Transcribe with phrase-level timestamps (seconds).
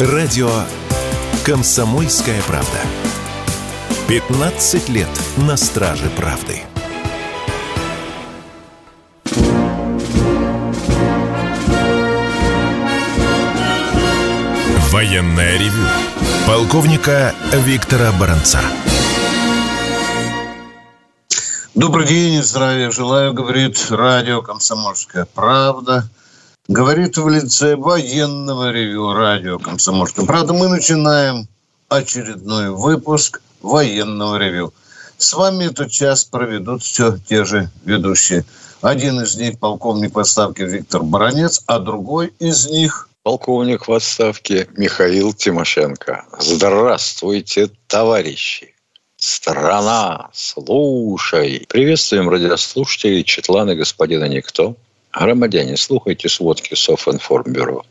[0.00, 0.50] Радио
[1.44, 2.78] «Комсомольская правда».
[4.08, 6.62] 15 лет на страже правды.
[14.90, 15.86] Военная ревю.
[16.48, 18.58] Полковника Виктора Баранца.
[21.76, 26.08] Добрый день, здравия желаю, говорит радио «Комсомольская правда».
[26.68, 30.54] Говорит в лице военного ревю радио «Комсомольская правда».
[30.54, 31.46] Мы начинаем
[31.90, 34.72] очередной выпуск военного ревю.
[35.18, 38.46] С вами этот час проведут все те же ведущие.
[38.80, 44.66] Один из них полковник в отставке Виктор Баранец, а другой из них полковник в отставке
[44.74, 46.24] Михаил Тимошенко.
[46.40, 48.74] Здравствуйте, товарищи!
[49.18, 51.66] Страна, слушай!
[51.68, 54.76] Приветствуем радиослушателей Четлана господина Никто.
[55.14, 57.82] Громадяне, слухайте сводки Софинформбюро.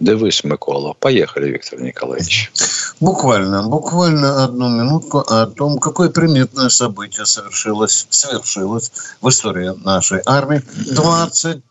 [0.00, 0.94] Дивись, Микола.
[0.98, 2.52] Поехали, Виктор Николаевич.
[3.00, 8.92] Буквально, буквально одну минутку о том, какое приметное событие совершилось, свершилось
[9.22, 11.62] в истории нашей армии 25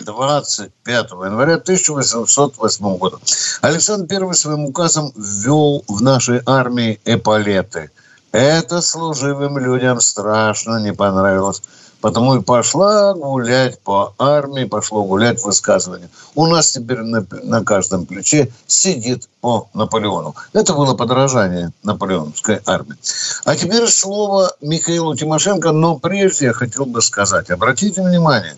[0.00, 3.18] 25 января 1808 года.
[3.60, 7.90] Александр I своим указом ввел в нашей армии эполеты.
[8.30, 11.62] Это служивым людям страшно не понравилось.
[12.02, 16.10] Потому и пошла гулять по армии, пошло гулять высказывание.
[16.34, 20.34] У нас теперь на, на каждом плече сидит по Наполеону.
[20.52, 22.96] Это было подражание наполеоновской армии.
[23.44, 28.56] А теперь слово Михаилу Тимошенко, но прежде я хотел бы сказать, обратите внимание,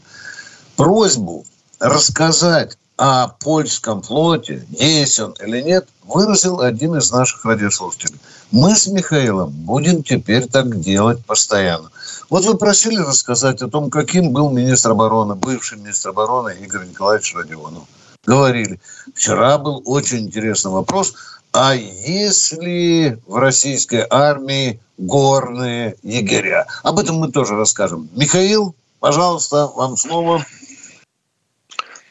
[0.77, 1.45] просьбу
[1.79, 8.19] рассказать о польском флоте, есть он или нет, выразил один из наших радиослушателей.
[8.51, 11.91] Мы с Михаилом будем теперь так делать постоянно.
[12.31, 17.35] Вот вы просили рассказать о том, каким был министр обороны, бывший министр обороны Игорь Николаевич
[17.35, 17.83] Родионов.
[18.25, 18.81] Говорили.
[19.15, 21.15] Вчера был очень интересный вопрос.
[21.53, 26.67] А если в российской армии горные егеря?
[26.83, 28.09] Об этом мы тоже расскажем.
[28.15, 30.45] Михаил, пожалуйста, вам слово.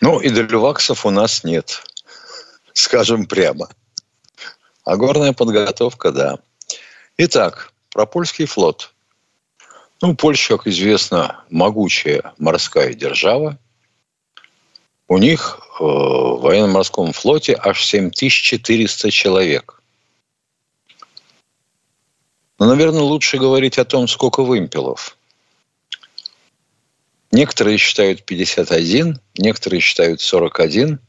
[0.04, 1.82] Ну, и дельваксов у нас нет.
[2.74, 3.70] Скажем прямо.
[4.84, 6.40] А горная подготовка, да.
[7.16, 8.94] Итак, про польский флот.
[10.02, 13.58] Ну, Польша, как известно, могучая морская держава.
[15.08, 19.82] У них э, в военно-морском флоте аж 7400 человек.
[22.60, 25.16] Но, наверное, лучше говорить о том, сколько вымпелов.
[27.34, 31.00] Некоторые считают 51, некоторые считают 41,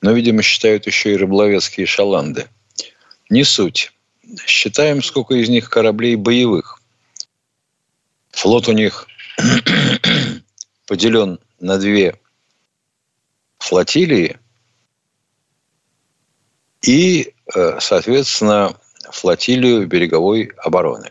[0.00, 2.46] но, видимо, считают еще и рыболовецкие шаланды.
[3.30, 3.92] Не суть.
[4.46, 6.80] Считаем, сколько из них кораблей боевых.
[8.30, 9.08] Флот у них
[10.86, 12.20] поделен на две
[13.58, 14.38] флотилии
[16.82, 18.76] и, э, соответственно,
[19.10, 21.10] флотилию береговой обороны.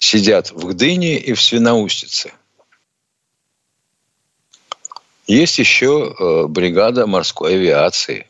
[0.00, 2.32] Сидят в Гдыне и в Свиноустице.
[5.26, 8.26] Есть еще э, бригада морской авиации.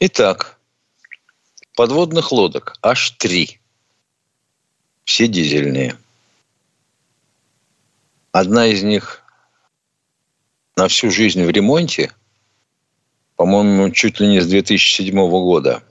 [0.00, 0.58] Итак,
[1.76, 3.60] подводных лодок аж три–
[5.04, 5.96] все дизельные.
[8.32, 9.22] Одна из них
[10.76, 12.12] на всю жизнь в ремонте,
[13.36, 15.82] по-моему, чуть ли не с 2007 года.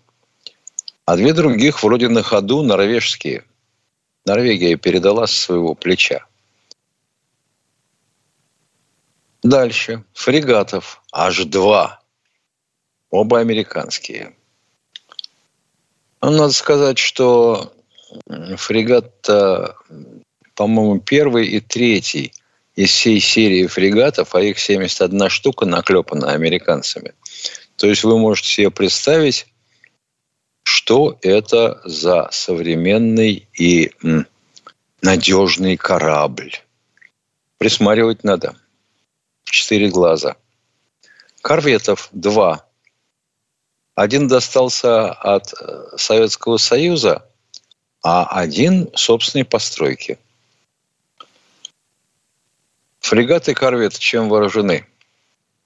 [1.05, 3.45] А две других вроде на ходу норвежские.
[4.25, 6.25] Норвегия передала с своего плеча.
[9.43, 10.03] Дальше.
[10.13, 12.01] Фрегатов аж два.
[13.11, 14.35] Оба американские.
[16.21, 17.71] Ну, надо сказать, что
[18.57, 19.21] фрегат,
[20.55, 22.33] по-моему, первый и третий
[22.75, 27.13] из всей серии фрегатов, а их 71 штука наклепана американцами.
[27.75, 29.45] То есть вы можете себе представить,
[30.85, 33.91] что это за современный и
[35.01, 36.51] надежный корабль.
[37.57, 38.55] Присматривать надо.
[39.45, 40.35] Четыре глаза.
[41.41, 42.67] Корветов два.
[43.95, 47.27] Один достался от э, Советского Союза–
[48.03, 50.19] а один собственной постройки.
[52.99, 54.85] Фрегаты и корветы чем вооружены?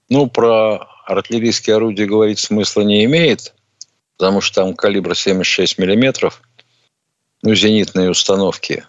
[0.08, 3.52] Ну, про артиллерийские орудия говорить смысла не имеет,
[4.20, 6.42] потому что там калибр 76 миллиметров,
[7.40, 8.84] ну, зенитные установки,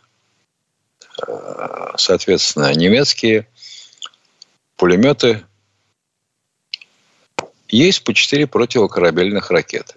[1.25, 3.48] э, соответственно, немецкие,
[4.75, 5.45] пулеметы.
[7.69, 9.95] Есть по 4 противокорабельных ракеты.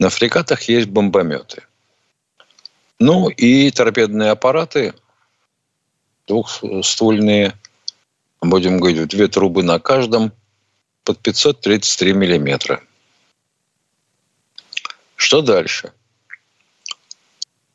[0.00, 1.62] На фрегатах есть бомбометы.
[2.98, 4.92] Ну и торпедные аппараты
[6.26, 7.56] двухствольные
[8.40, 10.32] будем говорить, две трубы на каждом,
[11.04, 12.82] под 533 миллиметра.
[15.18, 15.92] Что дальше?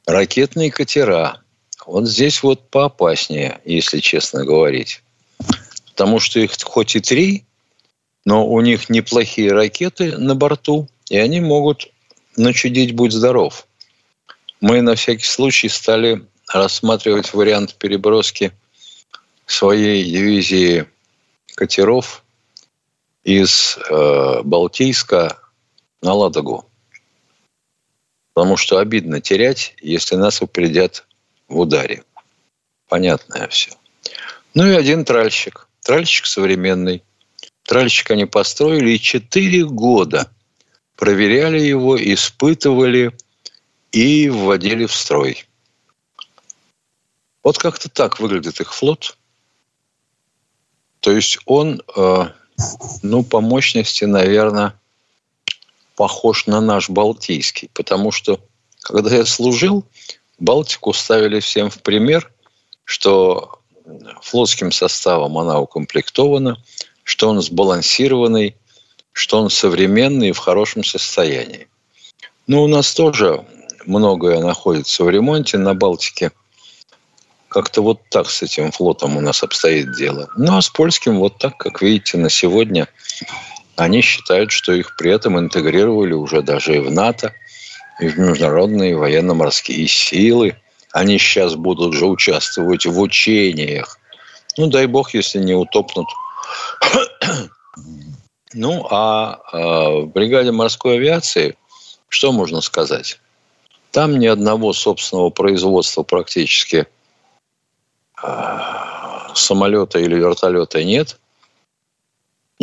[0.06, 1.42] Ракетные катера.
[1.86, 5.04] Вот здесь вот поопаснее, если честно говорить.
[5.90, 7.44] Потому что их хоть и три,
[8.24, 11.92] но у них неплохие ракеты на борту, и они могут
[12.38, 13.68] начудить «Будь здоров».
[14.62, 18.54] Мы на всякий случай стали рассматривать вариант переброски
[19.46, 20.88] своей дивизии
[21.56, 22.24] катеров
[23.26, 25.38] из э, Балтийска
[26.02, 26.70] на Ладогу.
[28.34, 31.06] Потому что обидно терять, если нас упредят
[31.48, 32.04] в ударе.
[32.88, 33.72] Понятное все.
[34.54, 35.68] Ну и один тральщик.
[35.82, 37.04] Тральщик современный.
[37.64, 40.30] Тральщик они построили и четыре года
[40.96, 43.16] проверяли его, испытывали
[43.92, 45.46] и вводили в строй.
[47.44, 49.18] Вот как-то так выглядит их флот.
[51.02, 52.26] То есть он, э,
[53.02, 54.80] ну, по мощности, наверное,
[55.96, 57.70] похож на наш Балтийский.
[57.74, 58.40] Потому что,
[58.82, 59.86] когда я служил,
[60.40, 62.32] Балтику ставили всем в пример,
[62.86, 63.60] что
[64.22, 66.58] флотским составом она укомплектована,
[67.04, 68.56] что он сбалансированный,
[69.12, 71.68] что он современный и в хорошем состоянии.
[72.48, 73.46] Ну, у нас тоже
[73.86, 76.32] многое находится в ремонте на Балтике.
[77.48, 80.30] Как-то вот так с этим флотом у нас обстоит дело.
[80.36, 82.88] Ну, а с польским вот так, как видите, на сегодня
[83.76, 87.34] они считают, что их при этом интегрировали уже даже и в НАТО,
[88.00, 90.58] и в международные военно-морские силы.
[90.92, 93.98] Они сейчас будут же участвовать в учениях.
[94.58, 96.08] Ну, дай бог, если не утопнут.
[98.54, 101.58] ну, а, а в бригаде морской авиации,
[102.10, 103.20] что можно сказать?
[103.92, 106.88] Там ни одного собственного производства практически
[108.22, 111.20] а, самолета или вертолета нет.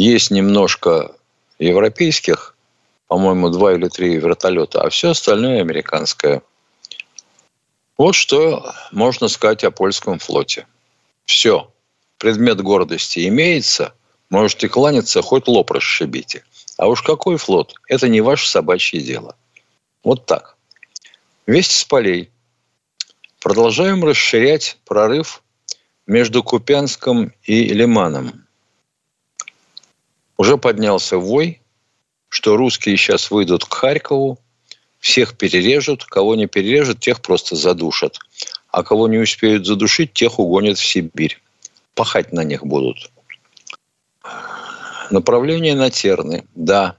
[0.00, 1.14] Есть немножко
[1.58, 2.56] европейских,
[3.06, 6.40] по-моему, два или три вертолета, а все остальное американское.
[7.98, 10.66] Вот что можно сказать о польском флоте.
[11.26, 11.70] Все.
[12.16, 13.92] Предмет гордости имеется.
[14.30, 16.44] Можете кланяться, хоть лоб расшибите.
[16.78, 19.36] А уж какой флот, это не ваше собачье дело.
[20.02, 20.56] Вот так.
[21.46, 22.30] Вести с полей.
[23.38, 25.42] Продолжаем расширять прорыв
[26.06, 28.46] между Купянском и Лиманом
[30.40, 31.60] уже поднялся вой,
[32.30, 34.38] что русские сейчас выйдут к Харькову,
[34.98, 38.18] всех перережут, кого не перережут, тех просто задушат.
[38.68, 41.38] А кого не успеют задушить, тех угонят в Сибирь.
[41.94, 43.10] Пахать на них будут.
[45.10, 46.46] Направление на Терны.
[46.54, 46.96] Да,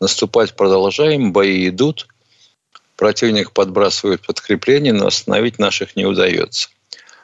[0.00, 2.08] наступать продолжаем, бои идут.
[2.96, 6.70] Противник подбрасывает подкрепление, но остановить наших не удается.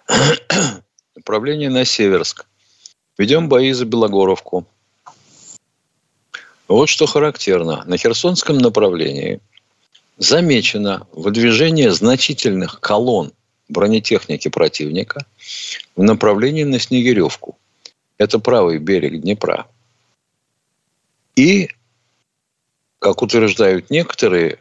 [1.17, 2.45] Направление на Северск.
[3.17, 4.67] Ведем бои за Белогоровку.
[6.71, 7.83] Вот что характерно.
[7.87, 9.41] На Херсонском направлении
[10.19, 13.33] замечено выдвижение значительных колонн
[13.69, 15.27] бронетехники противника
[15.97, 17.59] в направлении на Снегиревку.
[18.19, 19.67] Это правый берег Днепра.
[21.35, 21.71] И,
[23.01, 24.61] как утверждают некоторые,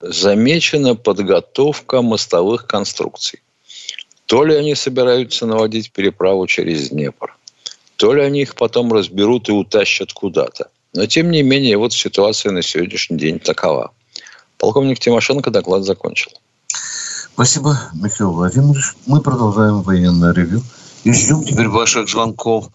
[0.00, 3.40] замечена подготовка мостовых конструкций.
[4.26, 7.36] То ли они собираются наводить переправу через Днепр,
[7.94, 10.68] то ли они их потом разберут и утащат куда-то.
[10.94, 13.92] Но, тем не менее, вот ситуация на сегодняшний день такова.
[14.58, 16.30] Полковник Тимошенко доклад закончил.
[17.34, 18.94] Спасибо, Михаил Владимирович.
[19.06, 20.62] Мы продолжаем военное ревю.
[21.02, 22.68] И ждем теперь ваших звонков.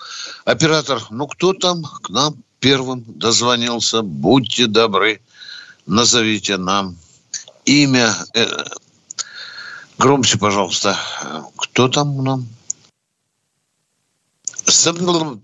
[0.44, 4.02] Оператор, ну кто там к нам первым дозвонился?
[4.02, 5.22] Будьте добры,
[5.88, 6.98] назовите нам
[7.64, 8.14] имя.
[8.34, 8.46] Э,
[9.98, 10.98] громче, пожалуйста.
[11.56, 12.48] Кто там нам?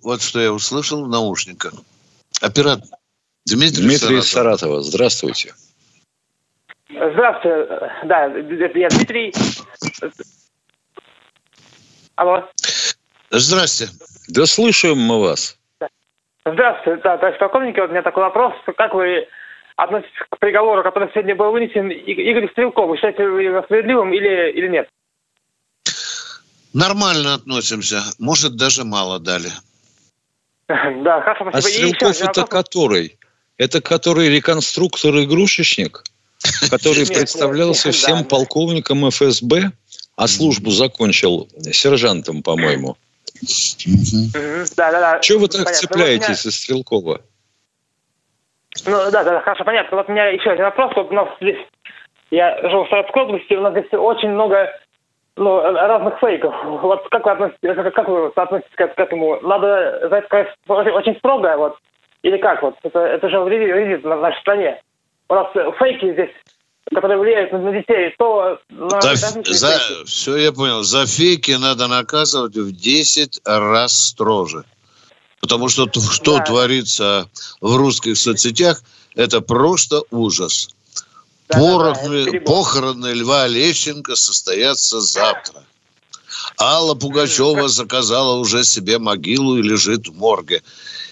[0.04, 1.74] Вот что я услышал в наушниках.
[2.42, 2.88] Оператор.
[3.46, 4.82] Дмитрий, Дмитрий из Саратова.
[4.82, 5.54] Здравствуйте.
[6.90, 7.68] Здравствуйте.
[8.06, 9.34] Да, я Дмитрий.
[12.16, 12.50] Алло.
[13.30, 13.90] Здрасте.
[14.30, 15.58] Да слушаем мы вас.
[16.46, 18.54] Здравствуйте, да, товарищ полковник, вот у меня такой вопрос.
[18.78, 19.28] Как вы
[19.78, 22.88] относитесь к приговору, который сегодня был вынесен Игорь Стрелков?
[22.88, 24.88] Вы считаете его справедливым или, или нет?
[26.74, 28.04] Нормально относимся.
[28.20, 29.50] Может, даже мало дали.
[31.04, 31.58] Да, хорошо, спасибо.
[31.58, 32.50] А Стрелков это вопрос...
[32.50, 33.18] который?
[33.58, 36.04] Это который реконструктор-игрушечник,
[36.70, 39.72] который представлялся всем полковником ФСБ,
[40.16, 42.98] а службу закончил сержантом, по-моему.
[45.22, 47.22] Чего вы так цепляетесь за Стрелкова?
[48.86, 49.98] Ну, да, да, хорошо, понятно.
[49.98, 50.92] Вот у меня еще один вопрос.
[50.96, 51.58] Вот у нас здесь,
[52.32, 54.70] я живу в Саратовской области, у нас здесь очень много
[55.38, 56.54] ну, разных фейков.
[56.64, 59.40] Вот как вы относитесь, как вы относитесь к, к этому?
[59.42, 61.78] Надо за это очень строго, вот,
[62.24, 62.62] или как?
[62.62, 64.82] Вот это, это же вредит на нашей стране.
[65.30, 66.32] У нас фейки здесь
[66.94, 68.60] которые влияют на детей, то...
[68.70, 70.84] На за, за, все я понял.
[70.84, 74.66] За фейки надо наказывать в 10 раз строже.
[75.42, 76.44] Потому что что да.
[76.44, 77.30] творится
[77.62, 78.82] в русских соцсетях,
[79.16, 80.70] это просто ужас.
[81.48, 85.64] Да, Порохны, да, да, похороны Льва Лещенко состоятся завтра.
[86.60, 90.64] Алла Пугачева заказала уже себе могилу и лежит в морге.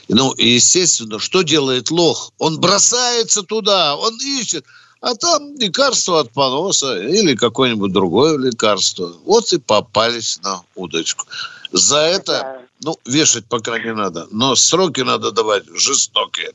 [0.09, 2.31] Ну, и естественно, что делает лох?
[2.37, 4.65] Он бросается туда, он ищет.
[5.01, 9.13] А там лекарство от поноса или какое-нибудь другое лекарство.
[9.25, 11.25] Вот и попались на удочку.
[11.71, 16.53] За это, ну, вешать пока не надо, но сроки надо давать жестокие.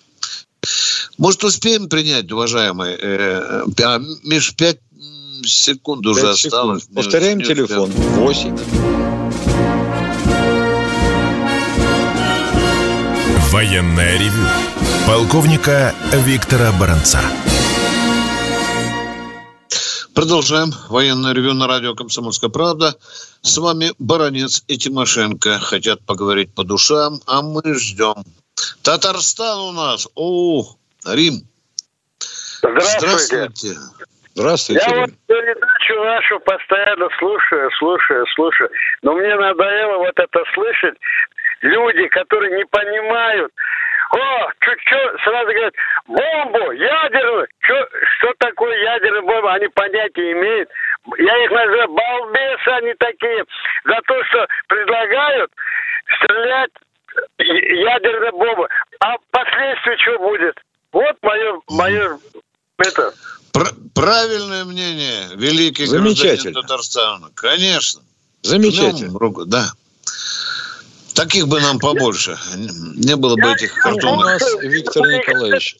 [1.19, 2.97] Может, успеем принять, уважаемые?
[2.97, 4.79] Э, а, Миш, пять
[5.45, 6.83] секунд уже 5 осталось.
[6.83, 6.97] Секунд.
[6.97, 7.91] Повторяем телефон.
[7.91, 8.57] 8.
[13.51, 14.47] Военная ревю.
[15.09, 17.21] Полковника Виктора Баранца.
[20.15, 20.73] Продолжаем.
[20.89, 22.97] Военное ревю на радио «Комсомольская правда».
[23.43, 25.59] С вами Баранец и Тимошенко.
[25.59, 28.25] Хотят поговорить по душам, а мы ждем.
[28.83, 30.09] Татарстан у нас.
[30.15, 31.35] О, Рим.
[32.61, 33.07] Здравствуйте.
[33.07, 34.09] Здравствуйте.
[34.35, 34.87] Здравствуйте.
[34.89, 38.71] Я вот передачу вашу постоянно слушаю, слушаю, слушаю.
[39.03, 40.95] Но мне надоело вот это слышать.
[41.61, 43.53] Люди, которые не понимают,
[44.11, 45.75] о, чуть-чуть, сразу говорят,
[46.07, 47.49] бомбу, ядерную.
[47.61, 49.55] Что, что такое ядерная бомба?
[49.55, 50.71] Они понятия имеют.
[51.19, 53.45] Я их называю балбесы они такие.
[53.85, 55.51] За то, что предлагают
[56.17, 56.71] стрелять
[57.39, 58.69] ядерная бомба.
[59.01, 60.57] А последствия что будет?
[60.93, 62.19] Вот мое, мое
[62.79, 63.15] это...
[63.95, 67.31] Правильное мнение, великий гражданин Татарстана.
[67.35, 68.03] Конечно.
[68.43, 69.19] Замечательно.
[69.19, 69.73] Руку, да.
[71.15, 72.39] Таких бы нам побольше.
[72.57, 74.21] Не было бы этих картонов.
[74.21, 75.77] У нас Виктор Николаевич.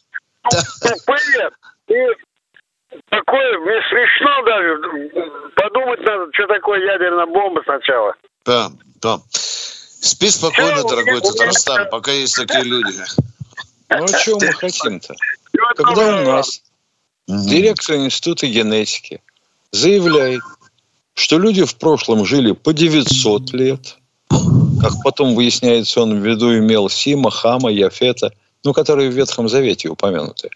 [3.09, 5.51] Такое, мне смешно даже.
[5.55, 8.13] Подумать надо, что такое ядерная бомба сначала.
[8.45, 9.19] Да, да.
[9.31, 12.93] Спи спокойно, дорогой Татарстан, пока есть такие люди.
[13.89, 15.15] Ну, а чего мы хотим-то?
[15.75, 16.61] Когда у нас
[17.27, 19.21] директор Института генетики
[19.71, 20.41] заявляет,
[21.15, 23.97] что люди в прошлом жили по 900 лет,
[24.29, 28.31] как потом выясняется, он в виду имел Сима, Хама, Яфета,
[28.63, 30.49] ну, которые в Ветхом Завете упомянуты.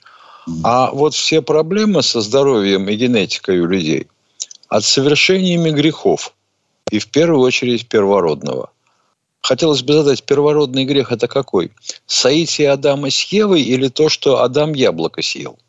[0.63, 4.07] А вот все проблемы со здоровьем и генетикой у людей
[4.67, 6.33] от совершениями грехов,
[6.91, 8.69] и в первую очередь первородного.
[9.43, 11.71] Хотелось бы задать, первородный грех это какой?
[12.05, 15.59] Соитие Адама с Евой или то, что Адам яблоко съел?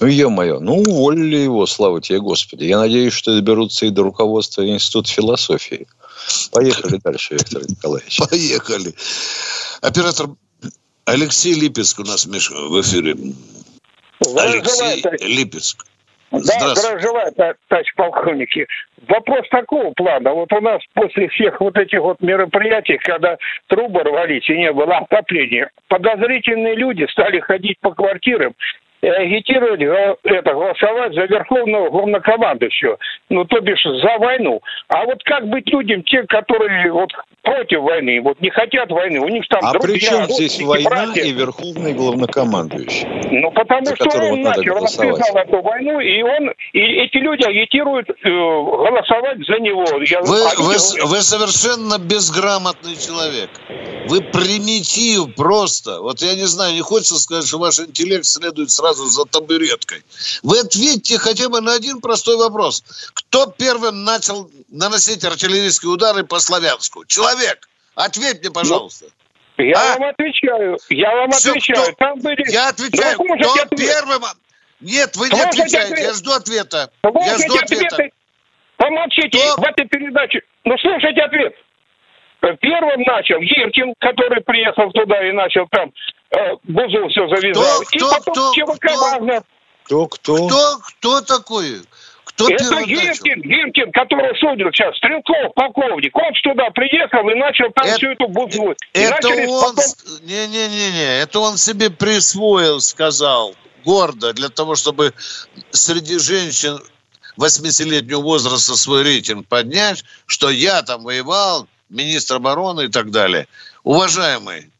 [0.00, 2.64] Ну, ё-моё, ну, уволили его, слава тебе, Господи.
[2.64, 5.86] Я надеюсь, что доберутся и до руководства Института философии.
[6.50, 8.18] Поехали дальше, Виктор Николаевич.
[8.30, 8.94] Поехали.
[9.82, 10.30] Оператор
[11.04, 13.14] Алексей Липецк у нас, Миша, в эфире.
[14.36, 15.84] Алексей Липецк.
[16.32, 17.32] Да, здравия желаю,
[17.68, 18.66] товарищ полковники.
[19.06, 20.32] Вопрос такого плана.
[20.32, 23.36] Вот у нас после всех вот этих вот мероприятий, когда
[23.66, 28.54] трубы рвались и не было отопления, подозрительные люди стали ходить по квартирам
[29.02, 29.80] и агитировать
[30.22, 32.98] это, голосовать за верховного главнокомандующего,
[33.30, 34.60] ну, то бишь за войну.
[34.88, 37.10] А вот как быть людям, те, которые вот
[37.42, 40.88] против войны, вот не хотят войны, у них там А друзья, при чем здесь война
[40.88, 41.22] братья.
[41.22, 43.08] и верховный главнокомандующий?
[43.32, 48.14] Ну, потому что он начал, расписал эту войну, и он, и эти люди агитируют э,
[48.22, 49.84] голосовать за него.
[50.04, 50.74] Я, вы, вы,
[51.06, 53.50] вы совершенно безграмотный человек.
[54.08, 56.00] Вы примитив просто.
[56.00, 60.02] Вот я не знаю, не хочется сказать, что ваш интеллект следует сразу сразу за табуреткой.
[60.42, 62.82] Вы ответьте хотя бы на один простой вопрос.
[63.14, 67.04] Кто первым начал наносить артиллерийские удары по Славянску?
[67.06, 67.68] Человек.
[67.94, 69.06] Ответь мне, пожалуйста.
[69.58, 69.98] Я а?
[69.98, 70.78] вам отвечаю.
[70.88, 71.82] Я вам Все, отвечаю.
[71.82, 71.92] Кто...
[71.92, 72.50] Там были...
[72.50, 73.18] Я отвечаю.
[73.18, 73.78] Ну, кто ответ...
[73.78, 74.22] первым...
[74.80, 75.92] Нет, вы не отвечаете.
[75.92, 75.98] Ответ...
[76.00, 76.90] Я жду ответа.
[77.02, 77.94] Слушайте я жду ответа.
[77.94, 78.12] Ответы.
[78.76, 79.62] Помолчите кто...
[79.62, 80.40] в этой передаче.
[80.64, 81.54] Ну, слушайте ответ.
[82.60, 85.92] Первым начал Гиркин, который приехал туда и начал там
[86.64, 87.80] Бузу все завязал.
[87.82, 89.42] Кто, и потом кто, ЧВК кто.
[89.84, 90.46] Кто, кто?
[90.46, 91.82] Кто, кто такой?
[92.24, 96.16] Кто Это Гиркин, Гиркин, который судил сейчас, Стрелков, полковник.
[96.16, 98.74] Он сюда приехал и начал там это, всю эту бузу.
[98.94, 99.76] Это он...
[100.22, 105.12] Не-не-не, это он себе присвоил, сказал, гордо, для того, чтобы
[105.70, 106.80] среди женщин
[107.38, 113.46] 80-летнего возраста свой рейтинг поднять, что я там воевал, министр обороны и так далее.
[113.84, 114.71] Уважаемый,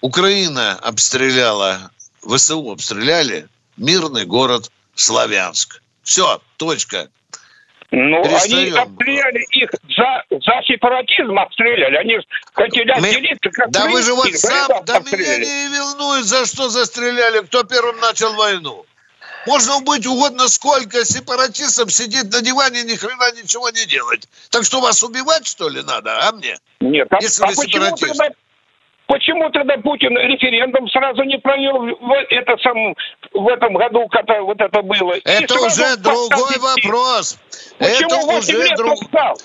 [0.00, 1.90] Украина обстреляла,
[2.22, 5.82] ВСУ обстреляли мирный город Славянск.
[6.02, 7.08] Все, точка.
[7.90, 8.68] Ну, Перестаем.
[8.68, 11.96] они обстреляли их за, за сепаратизм, обстреляли.
[11.96, 12.18] Они
[12.54, 17.40] хотели отделиться, как Да вы же вот сам, да меня не волнует, за что застреляли,
[17.40, 18.86] кто первым начал войну.
[19.46, 24.28] Можно быть угодно сколько сепаратистов сидеть на диване, ни хрена ничего не делать.
[24.50, 26.58] Так что вас убивать, что ли, надо, а мне?
[26.80, 28.20] Нет, а, Если а вы почему, сепаратист.
[29.10, 32.94] Почему тогда Путин референдум сразу не провел в, это сам,
[33.34, 35.14] в этом году, когда вот это было?
[35.24, 36.60] Это уже другой детей?
[36.60, 37.38] вопрос.
[37.78, 38.94] Почему Это 8 уже лет друг...
[39.02, 39.36] ждал?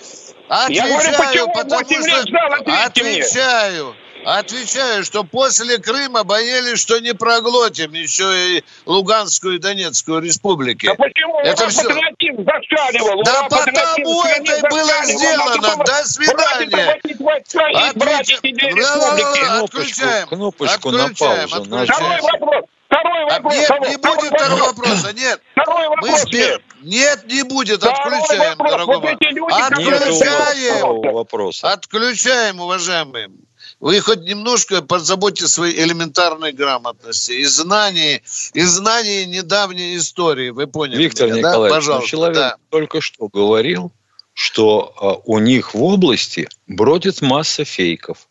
[0.70, 2.54] Я говорю, Отвечаю, почему потому 8 лет ждал?
[2.54, 4.05] Ответьте мне.
[4.26, 5.04] Отвечаю.
[5.04, 10.88] Что после Крыма боялись, что не проглотим еще и Луганскую и Донецкую республики.
[10.88, 13.24] А почему Это патриотизм зашкаливал?
[13.24, 15.20] Да потому это и было зашкаливал.
[15.20, 15.84] сделано.
[15.86, 17.00] До свидания.
[19.64, 20.28] отключаем.
[20.28, 21.88] кнопочку на паузу отключаем.
[21.88, 22.66] Второй вопрос.
[22.88, 23.54] Второй А, вопрос.
[23.56, 25.42] Нет, второй- не будет второго вопроса, нет.
[25.52, 26.22] Второй Мы вопрос.
[26.22, 26.50] сбер...
[26.50, 26.62] нет.
[26.82, 27.80] Нет, не будет.
[27.80, 31.14] Второй Отключаем, дорогой Вот Отключаем.
[31.14, 31.72] вопроса.
[31.72, 33.30] Отключаем, уважаемые.
[33.80, 40.50] Вы хоть немножко позаботьтесь о своей элементарной грамотности и знании, и знании недавней истории.
[40.50, 41.50] Вы поняли Виктор меня, да?
[41.50, 42.10] Николаевич, ну, Пожалуйста.
[42.10, 42.56] человек да.
[42.70, 43.92] только что говорил,
[44.34, 48.28] что а, у них в области бродит масса фейков.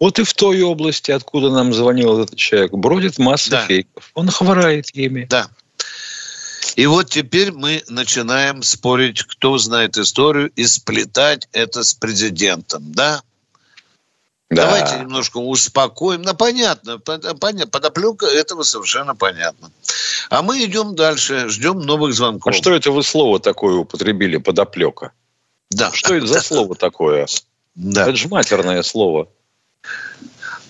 [0.00, 3.66] Вот и в той области, откуда нам звонил этот человек, бродит масса Да.
[3.66, 4.10] фейков.
[4.14, 5.26] Он хворает ими.
[5.28, 5.48] Да.
[6.76, 13.22] И вот теперь мы начинаем спорить, кто знает историю, и сплетать это с президентом, да?
[14.50, 14.66] Да.
[14.66, 16.22] Давайте немножко успокоим.
[16.22, 19.70] Ну, понятно, пон- понятно, подоплека этого совершенно понятно.
[20.30, 22.54] А мы идем дальше, ждем новых А звонков.
[22.54, 25.12] что это вы слово такое употребили, подоплека?
[25.70, 25.90] Да.
[25.92, 27.26] Что это за слово такое?
[27.74, 28.02] Да.
[28.02, 29.28] Это же матерное слово.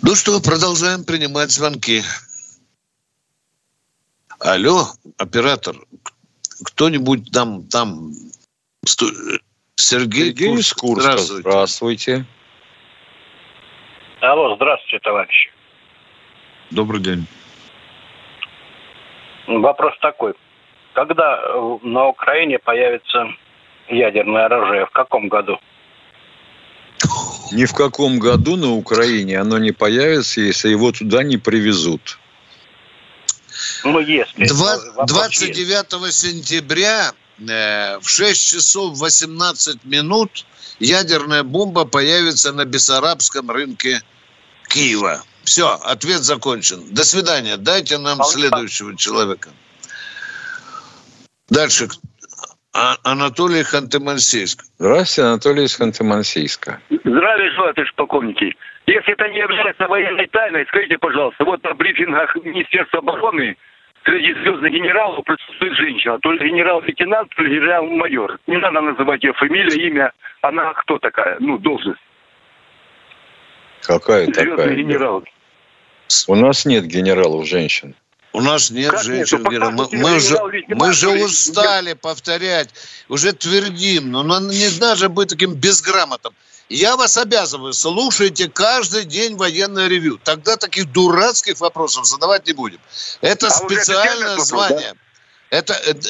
[0.03, 2.03] Ну что, продолжаем принимать звонки.
[4.39, 5.77] Алло, оператор,
[6.65, 8.13] кто-нибудь там, там,
[8.85, 9.41] Сергей,
[9.77, 11.03] Сергей из Курск, Курска.
[11.03, 11.41] здравствуйте.
[11.43, 12.27] Здравствуйте.
[14.25, 15.51] Алло, здравствуйте, товарищи.
[16.71, 17.27] Добрый день.
[19.47, 20.33] Вопрос такой.
[20.95, 23.27] Когда э, на Украине появится
[23.89, 24.87] ядерное оружие?
[24.87, 25.59] В каком году?
[27.53, 32.19] Ни в каком году на Украине оно не появится, если его туда не привезут.
[33.85, 34.47] Ну, если.
[34.47, 35.53] Два- Вопрос есть.
[35.55, 37.13] 29 сентября
[37.47, 40.47] э, в 6 часов 18 минут
[40.79, 44.01] ядерная бомба появится на Бессарабском рынке
[44.69, 45.23] Киева.
[45.45, 46.83] Все, ответ закончен.
[46.95, 47.57] До свидания.
[47.57, 49.51] Дайте нам следующего человека.
[51.51, 51.89] Дальше.
[52.73, 54.63] А- Анатолий Ханты-Мансийск.
[54.79, 56.79] Здравствуйте, Анатолий из Ханты-Мансийска.
[57.05, 58.57] Здравия желаю, товарищ полковники.
[58.87, 63.57] Если это не является военной тайной, скажите, пожалуйста, вот на брифингах Министерства обороны
[64.05, 66.19] среди звездных генералов присутствует женщина.
[66.19, 68.39] То ли генерал-лейтенант, то ли генерал-майор.
[68.47, 70.13] Не надо называть ее фамилия, имя.
[70.43, 71.37] Она кто такая?
[71.41, 72.01] Ну, должность.
[73.85, 74.75] Какая Звездный такая?
[74.75, 75.25] генерал.
[76.27, 77.95] У нас нет генералов женщин.
[78.33, 79.45] У нас нет Как женщин, нет?
[79.45, 79.71] Ну, Вера.
[79.71, 82.71] Мы, мы же, мы же устали повторять,
[83.09, 86.35] уже твердим, но ну, не надо быть таким безграмотным.
[86.69, 90.19] Я вас обязываю, слушайте каждый день военное ревю.
[90.25, 92.81] Тогда таких дурацких вопросов задавать не будем.
[93.21, 94.95] Это А специальное вопрос, звание.
[95.51, 96.09] Это, это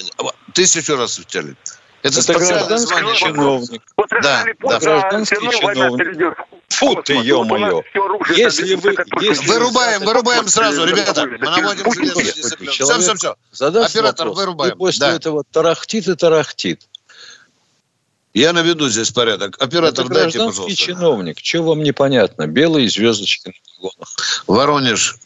[0.55, 1.57] тысячу раз повторяю.
[2.03, 3.17] Это, Это специальное гражданский звание.
[3.17, 3.83] чиновник.
[3.97, 4.79] Вот Да, да.
[4.79, 6.37] Гражданский чиновник.
[6.79, 7.83] Фу ты, ё-моё.
[8.37, 11.27] Если вы- если- Вырубаем, вырубаем сразу, ребята.
[11.27, 12.71] Мы наводим железную.
[12.73, 13.37] Все, все, все.
[13.53, 14.75] Задаст Оператор, вопрос, вырубаем.
[14.75, 15.13] и после Да.
[15.15, 16.89] этого тарахтит и тарахтит.
[18.33, 19.57] Я наведу здесь порядок.
[19.63, 20.75] Оператор, Это дайте, пожалуйста.
[20.75, 21.41] чиновник.
[21.41, 22.47] Чего вам непонятно?
[22.49, 24.17] Белые звездочки на погонах.
[24.49, 25.17] Воронеж.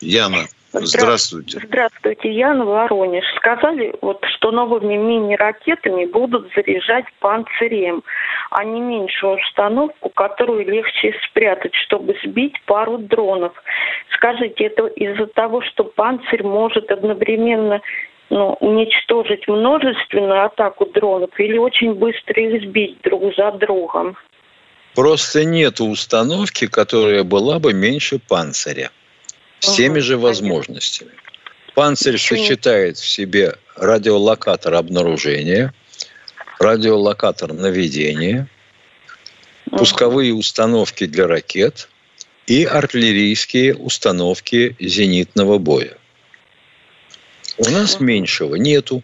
[0.00, 0.46] Яна.
[0.74, 1.60] Здравствуйте.
[1.64, 3.24] Здравствуйте, Яна Воронеж.
[3.36, 8.02] Сказали, вот, что новыми мини-ракетами будут заряжать панцирем,
[8.50, 13.52] а не меньшую установку, которую легче спрятать, чтобы сбить пару дронов.
[14.16, 17.80] Скажите, это из-за того, что панцирь может одновременно
[18.30, 24.16] ну, уничтожить множественную атаку дронов или очень быстро их сбить друг за другом?
[24.96, 28.90] Просто нет установки, которая была бы меньше панциря.
[29.64, 31.12] С теми Ага, же возможностями.
[31.74, 35.72] Панцирь сочетает в себе радиолокатор обнаружения,
[36.58, 38.48] радиолокатор наведения,
[39.70, 41.88] пусковые установки для ракет
[42.46, 45.96] и артиллерийские установки зенитного боя.
[47.56, 49.02] У нас меньшего нету.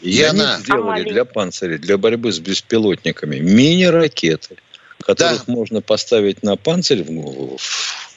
[0.00, 0.54] И Яна.
[0.54, 4.56] они сделали для панциря, для борьбы с беспилотниками мини-ракеты,
[5.04, 8.09] которых можно поставить на панцирь в, в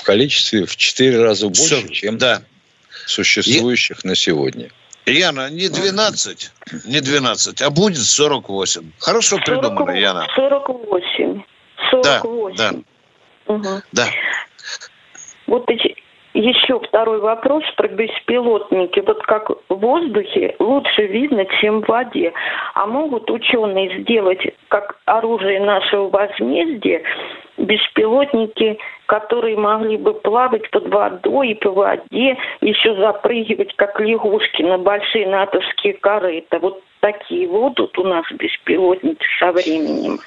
[0.00, 2.42] количестве в 4 раза больше, Всё, чем Да.
[3.06, 4.70] существующих на сегодня.
[5.04, 6.52] Яна, не 12,
[6.86, 8.92] не 12, а будет 48.
[8.98, 10.26] Хорошо придумали, Яна.
[10.34, 11.42] 48.
[11.90, 12.56] 48.
[12.56, 13.52] Да, да.
[13.52, 13.82] Угу.
[13.92, 14.06] Да.
[15.48, 15.96] Вот эти-
[16.34, 19.00] еще второй вопрос про беспилотники.
[19.00, 22.32] Вот как в воздухе лучше видно, чем в воде.
[22.74, 27.02] А могут ученые сделать как оружие нашего возмездия
[27.58, 28.78] беспилотники,
[29.12, 35.28] которые могли бы плавать под водой и по воде, еще запрыгивать, как лягушки, на большие
[35.28, 36.58] натовские корыта.
[36.58, 40.18] Вот такие будут у нас беспилотники со временем.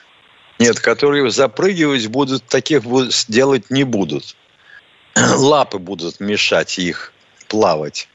[0.60, 2.84] Нет, которые запрыгивать будут, таких
[3.28, 4.36] делать не будут.
[5.40, 7.12] Лапы будут мешать их
[7.48, 8.08] плавать.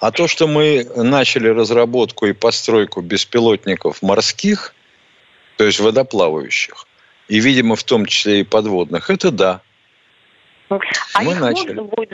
[0.00, 4.74] А то, что мы начали разработку и постройку беспилотников морских,
[5.56, 6.86] то есть водоплавающих,
[7.28, 9.62] и, видимо, в том числе и подводных, это да.
[10.70, 11.74] А Мы их начали.
[11.74, 12.12] можно будет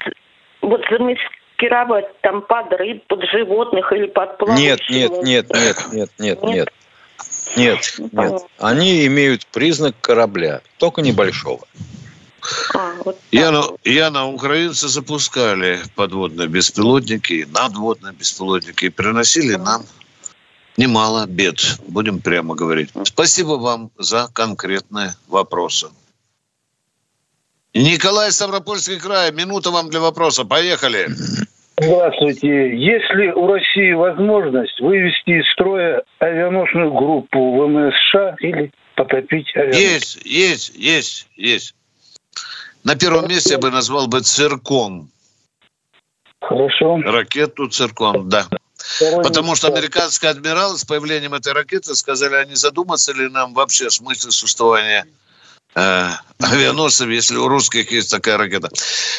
[0.62, 4.90] вот замаскировать там под рыб, под животных или под Нет, плавающих?
[4.90, 6.42] нет, нет, нет, нет, нет, Нет?
[6.42, 6.72] нет.
[7.56, 8.42] Нет, нет.
[8.58, 11.60] Они имеют признак корабля, только небольшого.
[12.74, 13.24] А, вот так.
[13.30, 19.84] Яна, Яна, украинцы запускали подводные беспилотники, надводные беспилотники, и приносили нам
[20.76, 22.90] немало бед, будем прямо говорить.
[23.04, 25.88] Спасибо вам за конкретные вопросы.
[27.76, 30.44] Николай Ставропольский край, минута вам для вопроса.
[30.44, 31.08] Поехали.
[31.78, 32.74] Здравствуйте.
[32.74, 39.76] Есть ли у России возможность вывести из строя авианосную группу ВМС США или потопить авианос?
[39.76, 41.74] Есть, есть, есть, есть.
[42.82, 45.10] На первом месте я бы назвал бы циркон.
[46.40, 46.98] Хорошо.
[47.04, 48.46] Ракету циркон, да.
[48.76, 53.52] Второй Потому что американские адмиралы с появлением этой ракеты сказали, а не задуматься ли нам
[53.52, 55.06] вообще о смысле существования
[55.76, 56.10] э,
[56.40, 58.70] авианосцев, если у русских есть такая ракета.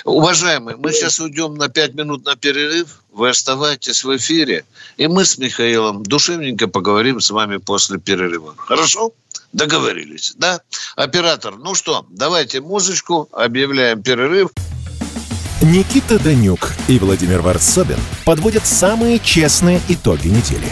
[0.04, 3.02] Уважаемые, мы сейчас уйдем на пять минут на перерыв.
[3.14, 4.66] Вы оставайтесь в эфире.
[4.98, 8.54] И мы с Михаилом душевненько поговорим с вами после перерыва.
[8.58, 9.14] Хорошо?
[9.54, 10.62] Договорились, да?
[10.96, 14.50] Оператор, ну что, давайте музычку, объявляем перерыв.
[15.62, 20.72] Никита Данюк и Владимир Варсобин подводят самые честные итоги недели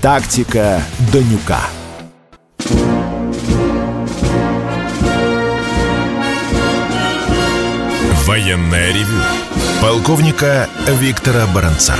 [0.00, 0.80] «Тактика
[1.12, 1.58] Данюка».
[8.24, 9.20] Военное ревю
[9.82, 11.94] полковника Виктора Баранца.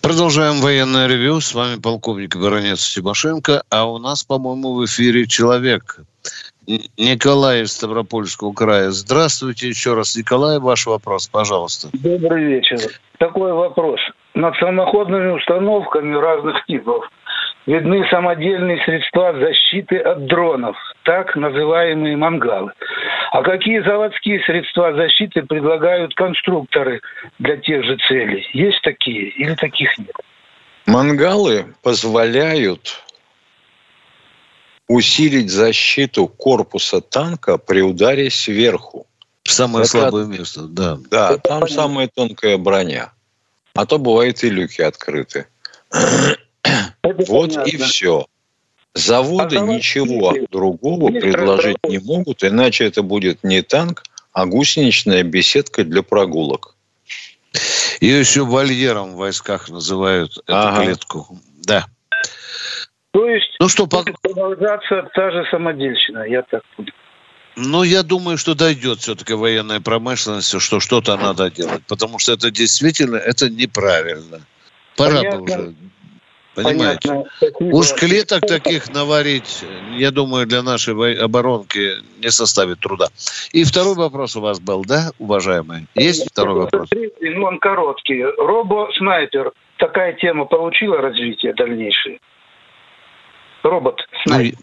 [0.00, 1.40] Продолжаем военное ревю.
[1.40, 3.62] С вами полковник Баронец Тимошенко.
[3.68, 5.98] А у нас, по-моему, в эфире человек.
[6.66, 8.90] Николай из Ставропольского края.
[8.90, 10.16] Здравствуйте еще раз.
[10.16, 11.90] Николай, ваш вопрос, пожалуйста.
[11.92, 12.78] Добрый вечер.
[13.18, 14.00] Такой вопрос.
[14.34, 17.08] Над самоходными установками разных типов
[17.66, 22.72] видны самодельные средства защиты от дронов, так называемые мангалы.
[23.30, 27.00] А какие заводские средства защиты предлагают конструкторы
[27.38, 28.48] для тех же целей?
[28.52, 30.14] Есть такие или таких нет?
[30.86, 33.02] Мангалы позволяют
[34.88, 39.06] усилить защиту корпуса танка при ударе сверху.
[39.44, 40.98] Самое Это- слабое место, да.
[41.10, 43.13] Да, там самая тонкая броня.
[43.74, 45.46] А то бывает и люки открыты.
[45.90, 47.86] Это Вот и понятно.
[47.86, 48.26] все.
[48.94, 55.24] Заводы А ничего другого есть предложить не могут, иначе это будет не танк, а гусеничная
[55.24, 56.76] беседка для прогулок.
[58.00, 60.84] Ее еще вольером в войсках называют, эту Ага.
[60.84, 61.38] клетку.
[61.66, 61.86] Да.
[63.10, 66.92] То есть Ну что, по- будет продолжаться та же самодельщина, я так понял.
[67.56, 71.82] Ну, я думаю, что дойдет все-таки военная промышленность, что что-то надо делать.
[71.86, 74.40] Потому что это действительно, это неправильно.
[74.96, 75.42] Пора бы Понятно.
[75.42, 75.74] уже.
[76.54, 77.08] Понимаете?
[77.08, 77.76] Понятно.
[77.76, 79.64] Уж клеток таких наварить,
[79.96, 83.08] я думаю, для нашей оборонки не составит труда.
[83.52, 85.86] И второй вопрос у вас был, да, уважаемый?
[85.94, 86.88] Есть второй вопрос?
[86.90, 88.22] Третий, ну он короткий.
[88.22, 89.52] Робо-снайпер.
[89.78, 92.20] Такая тема получила развитие дальнейшее?
[93.64, 94.58] Ну, Робот-снайпер.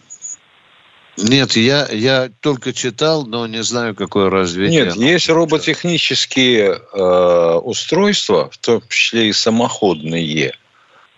[1.22, 4.86] Нет, я, я только читал, но не знаю, какое развитие.
[4.86, 10.56] Нет, есть роботехнические э, устройства, в том числе и самоходные,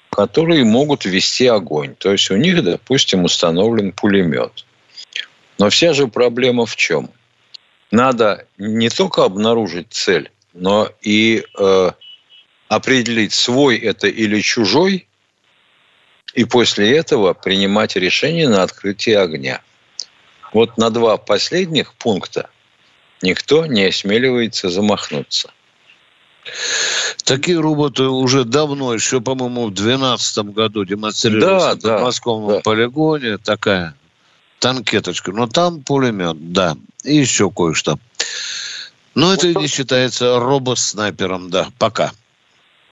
[0.09, 1.95] которые могут вести огонь.
[1.95, 4.65] То есть у них, допустим, установлен пулемет.
[5.57, 7.09] Но вся же проблема в чем?
[7.91, 11.91] Надо не только обнаружить цель, но и э,
[12.67, 15.07] определить, свой это или чужой,
[16.33, 19.61] и после этого принимать решение на открытие огня.
[20.53, 22.49] Вот на два последних пункта
[23.21, 25.51] никто не осмеливается замахнуться.
[27.23, 32.59] Такие роботы уже давно, еще, по-моему, в 2012 году демонстрировались Да, на да, подмосковном да.
[32.61, 33.37] полигоне.
[33.37, 33.95] Такая
[34.59, 35.31] танкеточка.
[35.31, 36.75] Но там пулемет, да.
[37.03, 37.97] И еще кое-что.
[39.15, 41.69] Но это не считается робот-снайпером, да.
[41.79, 42.11] Пока.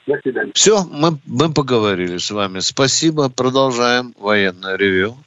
[0.08, 0.52] До свидания.
[0.56, 2.60] Все, мы, мы поговорили с вами.
[2.60, 3.30] Спасибо.
[3.30, 5.18] Продолжаем военное ревю.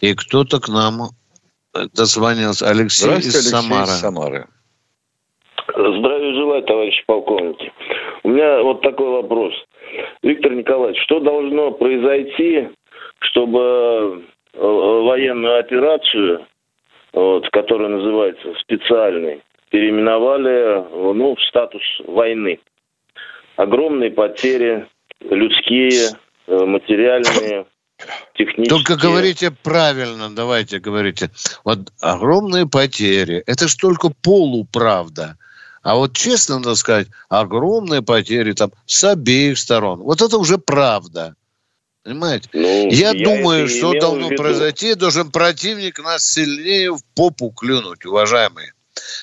[0.00, 1.10] И кто-то к нам
[1.94, 2.68] дозвонился.
[2.68, 3.84] Алексей Здравствуйте, из Алексей Самары.
[3.84, 4.46] из Самары.
[5.68, 7.72] Здравия желаю, товарищи полковники.
[8.24, 9.54] У меня вот такой вопрос.
[10.22, 12.68] Виктор Николаевич, что должно произойти,
[13.20, 16.46] чтобы э, военную операцию,
[17.12, 22.58] вот, которая называется специальной, переименовали ну, в статус войны?
[23.56, 24.86] Огромные потери
[25.20, 27.66] людские, э, материальные,
[28.34, 28.68] технические.
[28.68, 31.30] Только говорите правильно, давайте говорите.
[31.64, 33.42] Вот огромные потери.
[33.46, 35.36] Это ж только полуправда.
[35.82, 40.00] А вот честно надо сказать, огромные потери там с обеих сторон.
[40.00, 41.34] Вот это уже правда.
[42.02, 42.48] Понимаете?
[42.52, 48.72] Ну, я, я думаю, что должно произойти, должен противник нас сильнее в попу клюнуть, уважаемые.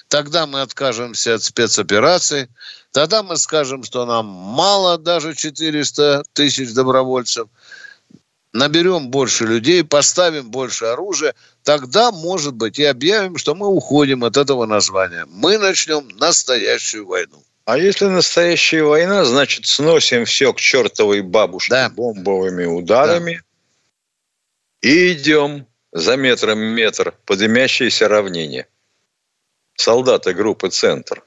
[0.08, 2.48] Тогда мы откажемся от спецопераций,
[2.92, 7.48] тогда мы скажем, что нам мало даже 400 тысяч добровольцев,
[8.58, 14.36] наберем больше людей, поставим больше оружия, тогда, может быть, и объявим, что мы уходим от
[14.36, 15.26] этого названия.
[15.30, 17.44] Мы начнем настоящую войну.
[17.66, 21.90] А если настоящая война, значит, сносим все к чертовой бабушке Да.
[21.90, 23.44] бомбовыми ударами
[24.82, 28.68] и идем за метром метр по дымящейся равнине.
[29.76, 31.24] Солдаты группы «Центр».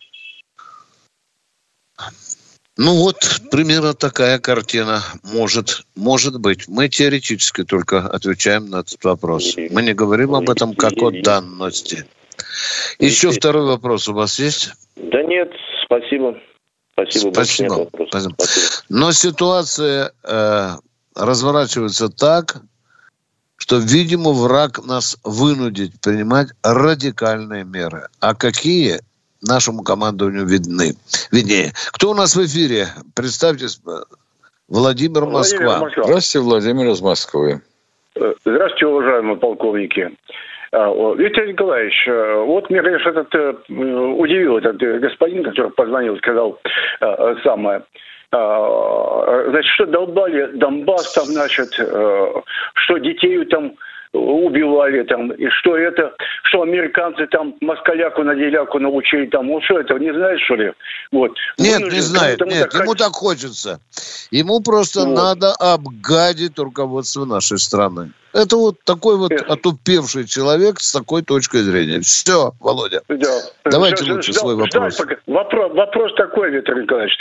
[2.83, 6.67] Ну вот, примерно такая картина может, может быть.
[6.67, 9.55] Мы теоретически только отвечаем на этот вопрос.
[9.71, 12.07] Мы не говорим об этом как о данности.
[12.99, 14.73] Еще второй вопрос у вас есть?
[14.97, 15.51] Да нет,
[15.85, 16.39] спасибо.
[16.95, 17.35] Спасибо.
[17.35, 18.35] Спасибо.
[18.89, 20.71] Но ситуация э,
[21.15, 22.63] разворачивается так,
[23.59, 28.09] что, видимо, враг нас вынудит принимать радикальные меры.
[28.21, 29.01] А какие
[29.43, 30.95] нашему командованию видны?
[31.33, 31.73] Виднее.
[31.93, 32.87] Кто у нас в эфире?
[33.15, 33.81] Представьтесь.
[33.87, 33.91] э,
[34.69, 35.65] Владимир Москва.
[35.79, 36.05] Владимир Москва.
[36.05, 37.61] Здравствуйте, Владимир из Москвы.
[38.17, 40.11] Э, Здравствуйте, уважаемые полковники.
[40.73, 46.61] А, Виктор Николаевич, э, вот меня, конечно, этот, э, удивил этот господин, который позвонил, сказал
[47.43, 47.83] самое.
[48.33, 53.73] А, Значит, что долбали Донбасс там, значит, что детей там
[54.13, 59.79] убивали там, и что это, что американцы там москаляку на деляку научили там, ну что
[59.81, 60.73] это, не знаешь, что ли?
[61.13, 61.33] Вот.
[61.59, 62.41] Нет, Вынужден не знает.
[62.47, 63.81] Нет, так ему так хочется.
[64.31, 65.15] Ему просто Вот.
[65.17, 68.11] надо обгадить руководство нашей страны.
[68.33, 69.43] Это вот такой вот Эх.
[69.49, 72.01] отупевший человек с такой точкой зрения.
[72.01, 73.03] Все, Володя.
[73.09, 73.41] Да.
[73.65, 74.97] Давайте Ждал- лучше ждал- свой ждал вопрос.
[74.99, 75.17] пока.
[75.27, 77.17] Вопрос, вопрос такой, Виктор Николаевич.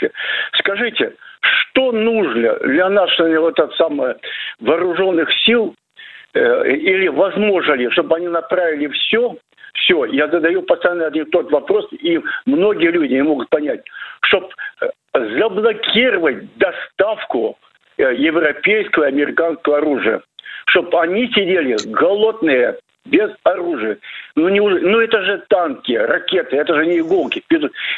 [0.59, 4.17] Скажите, что нужно для наших вот самое,
[4.59, 5.88] вооруженных сил, э,
[6.33, 9.35] или возможно ли, чтобы они направили все,
[9.73, 13.81] все, я задаю постоянно один тот вопрос, и многие люди не могут понять,
[14.21, 14.49] чтобы
[15.13, 17.57] заблокировать доставку
[17.97, 20.21] э, европейского и американского оружия,
[20.67, 23.97] чтобы они сидели голодные, без оружия.
[24.35, 27.43] Ну, не, ну это же танки, ракеты, это же не иголки.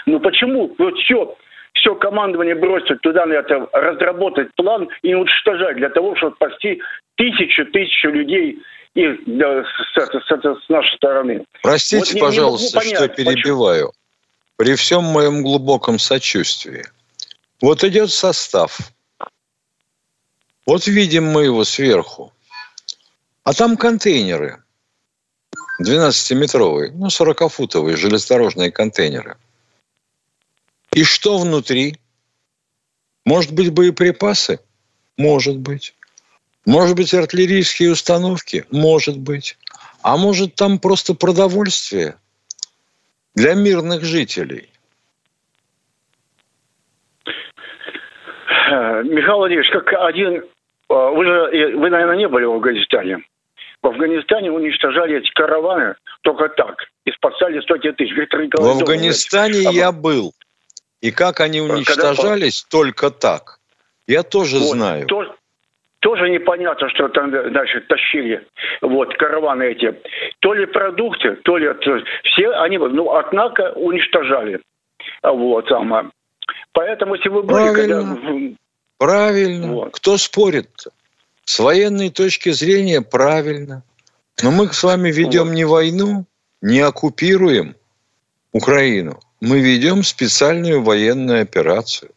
[0.06, 0.74] Ну почему?
[0.78, 1.36] Вот все,
[1.74, 6.82] все командование бросит туда на это, разработать план и уничтожать для того, чтобы спасти
[7.16, 8.62] тысячу, тысячу людей
[8.94, 9.68] из, да, с,
[10.00, 11.46] с- с- нашей стороны.
[11.64, 13.92] Простите, Вот не- не пожалуйста, понять, что почему- перебиваю.
[14.58, 16.84] При всем моем глубоком сочувствии.
[17.62, 18.78] Вот идет состав.
[20.68, 22.32] Вот видим мы его сверху.
[23.44, 24.58] А там контейнеры.
[25.82, 29.38] 12-метровые, ну, 40-футовые железнодорожные контейнеры.
[30.94, 31.96] И что внутри?
[33.26, 34.60] Может быть, боеприпасы?
[35.18, 35.96] Может быть.
[36.66, 38.66] Может быть, артиллерийские установки?
[38.72, 39.58] Может быть.
[40.04, 42.16] А может, там просто продовольствие
[43.36, 44.70] для мирных жителей?
[49.04, 50.36] Михаил Владимирович, как один...
[50.36, 50.44] э,
[50.90, 53.20] Вы, же, вы, наверное, не были в Афганистане.
[53.82, 56.76] В Афганистане уничтожали эти караваны только так.
[57.06, 58.14] И спасали сотни тысяч.
[58.16, 60.34] Виктор В Николаевич Афганистане я был.
[61.02, 63.60] И как они Когда уничтожались только так.
[64.08, 64.70] Я тоже Вот.
[64.70, 65.08] знаю.
[65.08, 65.36] То-
[66.00, 68.46] тоже непонятно, что там, значит, тащили
[68.82, 69.96] вот, караваны эти.
[70.40, 71.70] То ли продукты, то ли...
[72.24, 74.60] все они, ну, однако, уничтожали.
[75.22, 76.12] Вот, там.
[76.74, 78.16] Поэтому если вы были, Правильно.
[78.16, 78.56] когда...
[78.98, 79.68] Правильно.
[79.68, 79.94] Вот.
[79.94, 80.92] Кто спорит-то?
[81.46, 83.84] С военной точки зрения правильно.
[84.44, 86.26] Но мы с вами ведем не войну,
[86.62, 87.76] не оккупируем
[88.52, 89.20] Украину.
[89.42, 92.12] Мы ведем специальную военную операцию.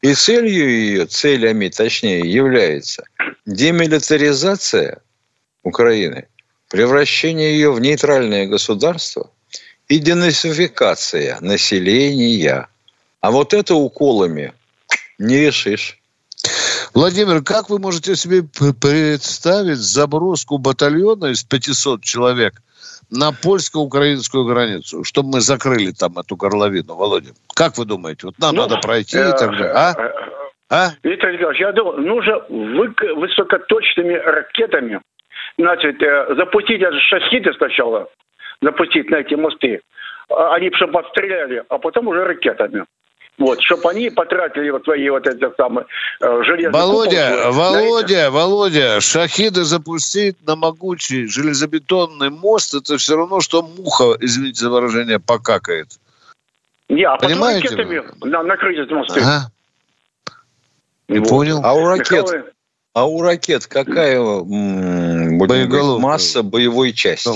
[0.00, 3.04] И целью ее, целями точнее, является
[3.46, 5.00] демилитаризация
[5.62, 6.26] Украины,
[6.68, 9.30] превращение ее в нейтральное государство
[9.86, 12.68] и денацификация населения.
[13.20, 14.54] А вот это уколами
[15.18, 16.00] не решишь.
[16.94, 22.60] Владимир, как вы можете себе представить заброску батальона из 500 человек
[23.12, 27.30] на польско-украинскую границу, чтобы мы закрыли там эту горловину, Володя?
[27.54, 28.26] Как вы думаете?
[28.26, 29.72] Вот нам Ну, надо пройти и э, так далее.
[29.74, 29.92] А?
[29.96, 30.12] э,
[30.70, 30.90] А?
[31.02, 35.00] Виктор Николаевич, я думаю, нужно высокоточными ракетами
[35.58, 38.08] значит, э, запустить это шахиды сначала,
[38.62, 39.80] запустить на эти мосты.
[40.30, 42.84] А Они чтобы отстреляли, а потом уже ракетами.
[43.38, 45.86] Вот, чтобы они потратили вот свои вот эти самые
[46.20, 53.16] э, железные Володя, куполы на Володя, Володя, шахиды запустить на могучий железобетонный мост, это все
[53.16, 55.88] равно, что муха, извините за выражение, покакает.
[56.88, 59.20] Не, а потом Понимаете ракетами на, накрыть эти мосты.
[59.20, 59.50] Ага.
[61.08, 61.28] Не Вот.
[61.28, 61.60] понял.
[61.64, 62.44] А у ракет, Михаил,
[62.92, 66.02] а у ракет какая м, Боеголовка.
[66.02, 67.30] масса боевой части?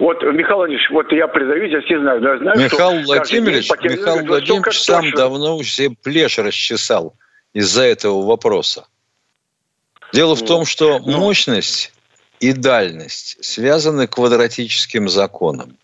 [0.00, 3.70] Вот, Михаил Владимирович, вот я признаюсь, я все знаю, я знаю, что Михаил каждый Владимирович,
[3.70, 7.14] Михаил Владимирович «Сколько сам точно?» давно все плешь расчесал
[7.52, 8.86] из-за этого вопроса.
[10.12, 11.18] Дело в том, что Ну.
[11.18, 11.92] мощность
[12.40, 15.76] и дальность связаны квадратическим законом.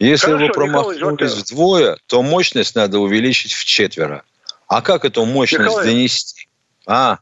[0.00, 4.24] Если Хорошо, вы промахнулись вдвое, то мощность надо увеличить в четверо.
[4.66, 6.48] А как эту мощность Михаил донести?
[6.86, 7.18] А,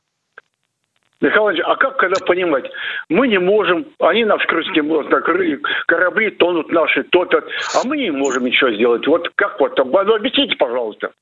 [1.22, 2.64] Михаил Иванович, а как когда понимать?
[3.08, 8.10] Мы не можем, они наш Крымский мост накрыли, корабли тонут наши, то-то, а мы не
[8.10, 9.06] можем ничего сделать.
[9.06, 11.12] Вот как вот, ну, объясните, пожалуйста.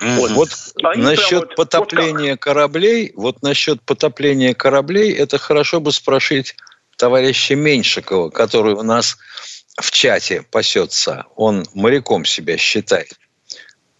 [0.00, 0.48] Вот, вот
[0.82, 6.56] Они насчет вот- потопления кораблей, вот насчет потопления кораблей, это хорошо бы спросить
[6.96, 9.18] товарища Меньшикова, который у нас
[9.80, 11.26] в чате пасется.
[11.36, 13.12] Он моряком себя считает.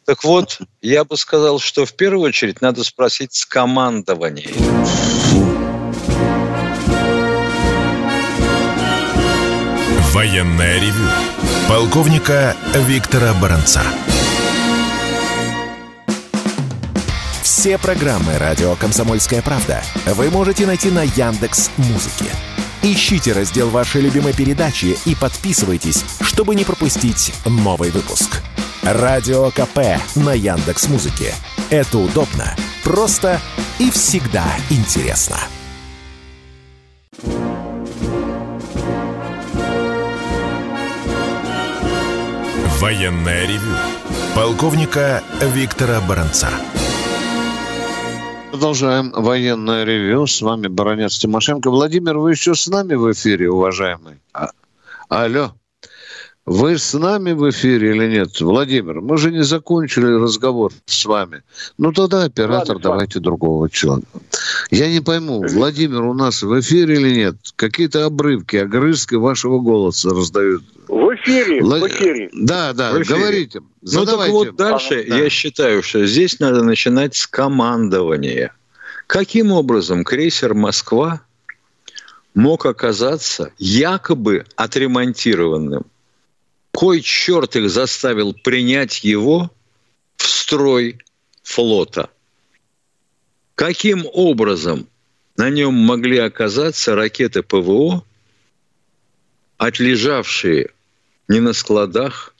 [0.08, 4.48] Так вот, я бы сказал, что в первую очередь надо спросить с командования.
[10.14, 11.10] Военное ревю
[11.68, 13.82] полковника Виктора Баранца.
[17.42, 22.30] Все программы радио Комсомольская правда вы можете найти на Яндекс Музыке.
[22.82, 28.40] Ищите раздел вашей любимой передачи и подписывайтесь, чтобы не пропустить новый выпуск.
[28.92, 31.34] Радио КП на Яндекс Музыке.
[31.68, 33.38] Это удобно, просто
[33.78, 35.36] и всегда интересно.
[42.80, 43.76] Военное ревю
[44.34, 46.48] полковника Виктора Баранца.
[48.50, 50.26] Продолжаем военное ревю.
[50.26, 51.70] С вами Баранец Тимошенко.
[51.70, 54.20] Владимир, вы еще с нами в эфире, уважаемый?
[54.32, 54.50] А-
[55.10, 55.52] Алло.
[56.50, 58.40] Вы с нами в эфире или нет?
[58.40, 61.42] Владимир, мы же не закончили разговор с вами.
[61.76, 64.08] Ну тогда оператор Ладно, давайте другого человека.
[64.70, 67.36] Я не пойму, Владимир у нас в эфире или нет?
[67.56, 70.62] Какие-то обрывки, огрызки вашего голоса раздают.
[70.88, 72.30] В эфире, Вла- в эфире.
[72.32, 73.18] Да, да, В эфире.
[73.18, 73.60] говорите.
[73.60, 74.32] Ну так Задавайте.
[74.32, 75.18] вот дальше Да.
[75.18, 78.54] я считаю, что здесь надо начинать с командования.
[79.06, 81.20] Каким образом крейсер «Москва»
[82.34, 85.84] мог оказаться якобы отремонтированным?
[86.78, 89.50] Кой черт их заставил принять его
[90.16, 91.00] в строй
[91.42, 92.08] флота?
[93.56, 94.86] Каким образом
[95.36, 98.04] на нем могли оказаться ракеты ПВО,
[99.56, 100.70] отлежавшие
[101.26, 102.32] не на складах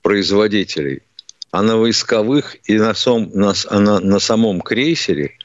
[0.00, 1.02] производителей,
[1.50, 5.36] а на войсковых и на, сом- на с- на- на самом крейсере,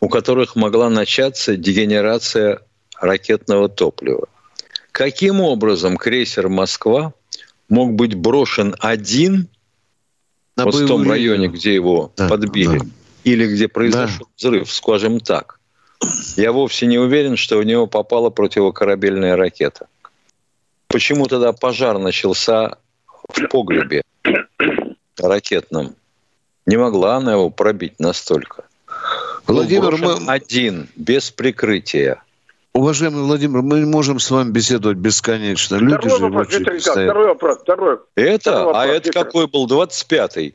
[0.00, 2.62] у которых могла начаться дегенерация
[2.98, 4.26] ракетного топлива.
[4.92, 7.12] Каким образом крейсер «Москва»
[7.68, 9.48] мог быть брошен один
[10.56, 11.52] На вот в том боевую районе, линию.
[11.52, 12.84] где его Да, подбили, да.
[13.24, 15.60] или где произошел взрыв, скажем так.
[16.36, 19.86] Я вовсе не уверен, что в него попала противокорабельная ракета.
[20.88, 22.76] Почему тогда пожар начался
[23.28, 24.02] в погребе
[25.18, 25.94] ракетном?
[26.66, 28.64] Не могла она его пробить настолько.
[29.46, 32.22] Владимир, мы, один, без прикрытия.
[32.80, 35.76] Уважаемый Владимир, мы можем с вами беседовать бесконечно.
[35.76, 37.10] Люди Второй вопрос, Виктор Николаевич, стоят.
[37.10, 37.98] второй вопрос, второй.
[38.14, 39.24] Это, Второй а вопрос, это Виктор.
[39.24, 39.66] какой был?
[39.66, 40.42] 25-й.
[40.42, 40.54] Нет,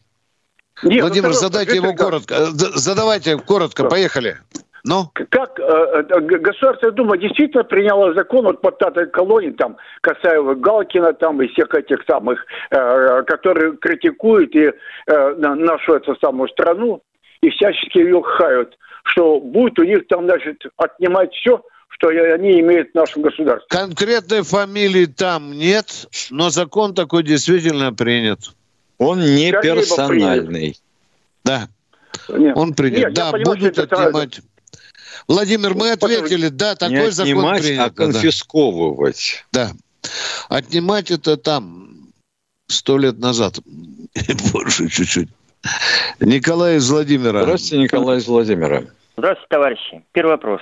[0.81, 2.33] ну, Владимир, второй задайте вопрос, его Виктор коротко.
[2.33, 4.37] Э, Задавайте коротко, поехали.
[4.83, 5.03] Ну?
[5.29, 11.13] Как э, э, Государственная Дума действительно приняла закон вот под этой колонии, там, Касаева Галкина,
[11.13, 14.71] там, и всех этих самых, э, которые критикуют и
[15.05, 17.03] э, нашу эту самую страну,
[17.41, 21.61] и всячески ее хают, что будет у них там, значит, отнимать все,
[21.97, 23.67] что они имеют в нашем государстве.
[23.69, 28.51] Конкретной фамилии там нет, но закон такой действительно принят.
[28.97, 30.79] Он не Скорее персональный.
[31.43, 31.69] Да.
[32.29, 32.57] Нет.
[32.57, 32.99] Он принят.
[32.99, 34.41] Нет, да, понимаю, будут отнимать.
[35.27, 37.87] Владимир, мы ответили, да, такой не закон принят.
[37.87, 39.45] а конфисковывать.
[39.51, 39.71] Да.
[40.49, 42.09] Отнимать это там
[42.67, 43.59] сто лет назад.
[44.53, 45.29] Больше чуть-чуть.
[46.19, 47.43] Николай из Владимира.
[47.43, 48.83] Здравствуйте, Николай из Владимира.
[49.17, 50.03] Здравствуйте, товарищи.
[50.11, 50.61] Первый вопрос.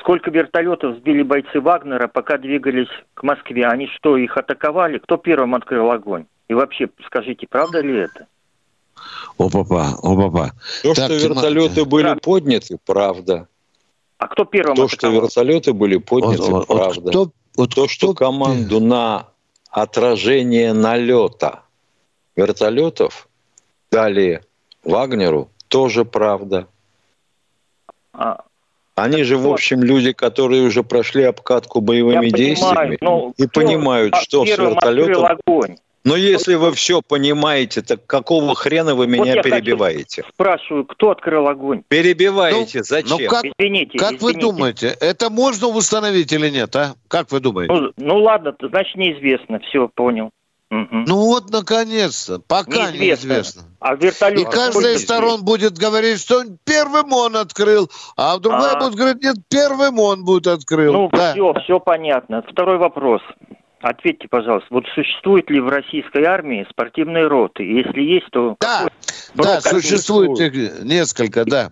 [0.00, 3.66] Сколько вертолетов сбили бойцы Вагнера, пока двигались к Москве?
[3.66, 4.98] Они что, их атаковали?
[4.98, 6.26] Кто первым открыл огонь?
[6.48, 8.26] И вообще, скажите, правда ли это?
[9.36, 10.52] О, папа, о, папа.
[10.82, 12.20] То, так, что вертолеты были правда.
[12.20, 13.48] подняты, правда.
[14.18, 15.14] А кто первым То, атаковал?
[15.14, 17.00] что вертолеты были подняты, вот, правда.
[17.00, 18.26] Вот, кто, вот То, что кто...
[18.26, 19.28] команду на
[19.70, 21.62] отражение налета
[22.34, 23.28] вертолетов
[23.90, 24.42] дали
[24.84, 26.66] Вагнеру, тоже правда.
[28.12, 28.44] А,
[29.02, 34.16] они же, в общем, люди, которые уже прошли обкатку боевыми Я действиями понимаю, и понимают,
[34.16, 35.26] что с вертолетом...
[35.26, 35.76] Огонь.
[36.04, 40.24] Но если вы все понимаете, так какого хрена вы меня вот перебиваете?
[40.32, 41.82] спрашиваю, кто открыл огонь?
[41.88, 43.18] Перебиваете, ну, зачем?
[43.20, 44.24] Ну как, извините, как извините.
[44.24, 46.94] вы думаете, это можно установить или нет, а?
[47.08, 47.74] Как вы думаете?
[47.74, 50.30] Ну, ну ладно, значит неизвестно, все, понял.
[50.70, 51.04] Угу.
[51.06, 53.28] Ну вот, наконец-то, пока неизвестно.
[53.28, 53.62] неизвестно.
[53.80, 54.40] А вертолет...
[54.40, 58.80] И каждая из сторон будет говорить, что первым он открыл, а другая а...
[58.80, 60.92] будет говорить, нет, первым он будет открыл.
[60.92, 61.32] Ну да.
[61.32, 62.42] все, все понятно.
[62.42, 63.22] Второй вопрос.
[63.80, 67.62] Ответьте, пожалуйста, вот существует ли в российской армии спортивные роты?
[67.62, 68.56] Если есть, то...
[68.60, 68.88] Да,
[69.34, 71.70] да, существует их несколько, да.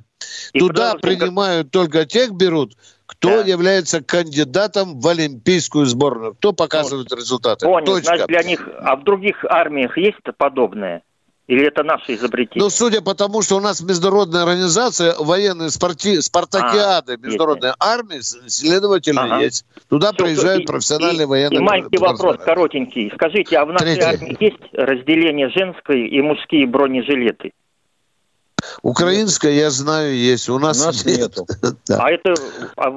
[0.52, 2.74] И Туда принимают только тех берут,
[3.18, 3.48] кто да.
[3.48, 7.18] является кандидатом в олимпийскую сборную, кто показывает вот.
[7.18, 7.66] результаты.
[7.66, 8.04] Понял, Точка.
[8.04, 8.68] значит, для них...
[8.80, 11.02] А в других армиях есть подобное?
[11.46, 12.64] Или это наше изобретение?
[12.64, 16.20] Ну, судя по тому, что у нас международная организация военные спарти...
[16.20, 17.78] спартакиады а, международной есть.
[17.80, 19.38] армии, следовательно, ага.
[19.44, 19.64] есть.
[19.88, 21.60] Туда Все, приезжают и, профессиональные и, военные.
[21.60, 23.12] И маленький вопрос, коротенький.
[23.14, 24.02] Скажите, а в нашей Третий.
[24.02, 27.52] армии есть разделение женской и мужские бронежилеты?
[28.82, 30.48] Украинская, я знаю, есть.
[30.48, 31.18] У нас, У нас нет.
[31.18, 31.46] нету.
[31.88, 31.98] да.
[32.00, 32.34] А это
[32.76, 32.90] а,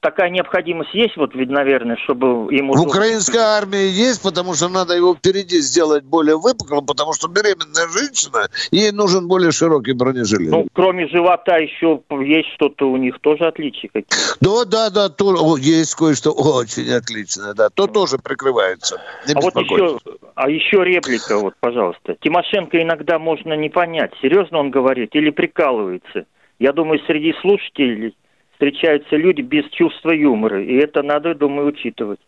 [0.00, 2.74] такая необходимость есть, вот ведь, наверное, чтобы ему...
[2.74, 7.88] В украинской армии есть, потому что надо его впереди сделать более выпуклым, потому что беременная
[7.88, 10.50] женщина, ей нужен более широкий бронежилет.
[10.50, 14.36] Ну, кроме живота еще есть что-то у них тоже отличия какие-то.
[14.40, 17.68] Да, да, да, то, есть кое-что очень отличное, да.
[17.70, 19.00] То тоже прикрывается.
[19.26, 19.98] Не а вот еще,
[20.34, 22.16] а еще реплика, вот, пожалуйста.
[22.20, 26.26] Тимошенко иногда можно не понять, серьезно он говорит или прикалывается.
[26.58, 28.16] Я думаю, среди слушателей
[28.52, 32.20] встречаются люди без чувства юмора, и это надо, думаю, учитывать.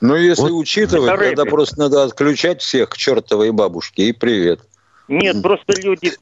[0.00, 4.60] Ну, если вот учитывать, тогда просто надо отключать всех к чертовой бабушке и привет.
[5.08, 6.12] Нет, просто люди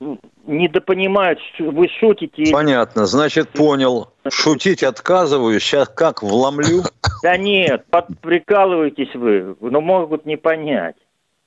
[0.47, 2.51] недопонимают, что вы шутите.
[2.51, 4.09] Понятно, значит, понял.
[4.31, 6.85] Шутить отказываю, сейчас как вломлю?
[7.23, 7.85] Да нет,
[8.23, 10.97] прикалываетесь вы, но могут не понять.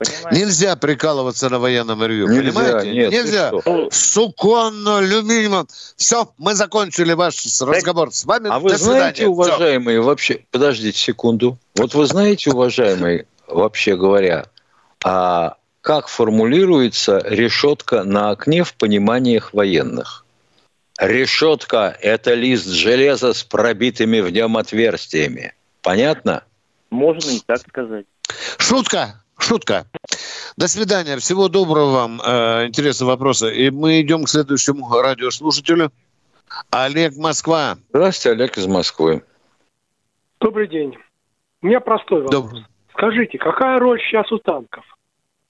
[0.02, 0.40] Понимаете?
[0.40, 2.92] Нельзя прикалываться на военном ревью, Нельзя, понимаете?
[2.92, 3.52] Нет, Нельзя.
[3.92, 5.68] Суконно, люминиум.
[5.96, 8.50] Все, мы закончили ваш разговор с вами.
[8.50, 10.08] А вы знаете, уважаемые, Все.
[10.08, 10.40] вообще...
[10.50, 11.60] Подождите секунду.
[11.76, 14.48] Вот вы знаете, уважаемые, вообще говоря,
[15.04, 20.26] а как формулируется решетка на окне в пониманиях военных?
[20.98, 25.54] Решетка– это лист железа с пробитыми в нем отверстиями.
[25.84, 26.44] Понятно?
[26.90, 28.06] Можно и так сказать.
[28.58, 29.22] Шутка.
[29.42, 29.88] Шутка.
[30.56, 31.18] До свидания.
[31.18, 32.22] Всего доброго вам.
[32.22, 33.54] Э, интересные вопросы.
[33.54, 35.92] И мы идем к следующему радиослушателю.
[36.70, 37.78] Олег Москва.
[37.90, 39.24] Здравствуйте, Олег из Москвы.
[40.40, 40.98] Добрый день.
[41.62, 42.44] У меня простой вопрос.
[42.44, 42.66] Добрый.
[42.94, 44.86] Скажите, какая роль сейчас у танков?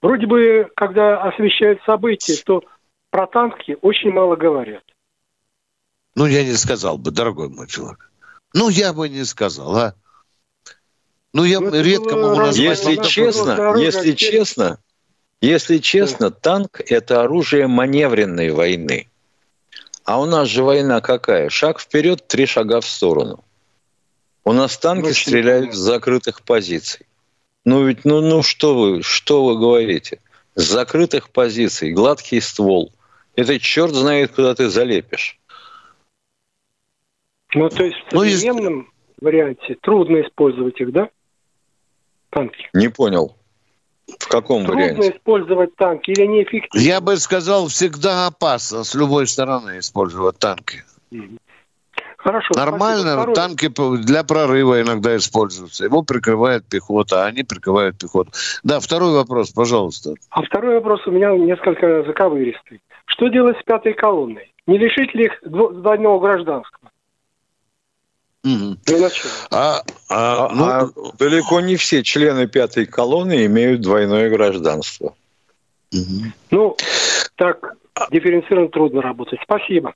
[0.02, 2.64] Вроде бы, когда освещают события, то
[3.10, 4.84] про танки очень мало говорят.
[6.16, 8.12] Ну, я не сказал бы, дорогой мой человек.
[8.54, 9.96] Ну, я бы не сказал, а?
[11.34, 12.57] Ну, я ну, редко могу назвать...
[12.57, 14.79] Если честно, если честно,
[15.39, 19.07] если честно, танк– это оружие маневренной войны.
[20.03, 21.49] А у нас же война какая?
[21.49, 23.43] Шаг вперед, три шага в сторону.
[24.43, 27.05] У нас танки ну, стреляют с закрытых позиций.
[27.63, 30.19] Ну ведь, ну, ну что вы, что вы говорите?
[30.55, 32.91] С закрытых позиций, гладкий ствол.
[33.36, 35.39] Это черт знает, куда ты залепишь.
[37.53, 38.88] Ну, то есть в современном ну,
[39.21, 41.09] варианте трудно использовать их, да?
[42.32, 42.69] Танки.
[42.73, 43.36] Не понял.
[44.19, 45.11] В каком Трудно варианте?
[45.15, 46.84] использовать танки или неэффективно?
[46.84, 50.84] Я бы сказал, всегда опасно с любой стороны использовать танки.
[52.17, 52.49] Хорошо.
[52.55, 53.34] Нормально, спасибо.
[53.34, 53.69] танки
[54.03, 55.86] для прорыва иногда используются.
[55.86, 58.32] Его прикрывает пехота, а они прикрывают пехоту.
[58.63, 60.13] Да, второй вопрос, пожалуйста.
[60.29, 62.82] А второй вопрос у меня несколько заковыристый.
[63.05, 64.53] Что делать с пятой колонной?
[64.67, 66.77] Не лишить ли их двойного гражданства?
[68.44, 68.78] Угу.
[69.52, 70.89] А, а, ну, а
[71.20, 75.14] далеко не все члены пятой колонны имеют двойное гражданство.
[75.94, 76.32] Угу.
[76.50, 76.78] Ну,
[77.36, 77.76] так
[78.12, 79.39] дифференцированно трудно работать.
[79.44, 79.94] Спасибо.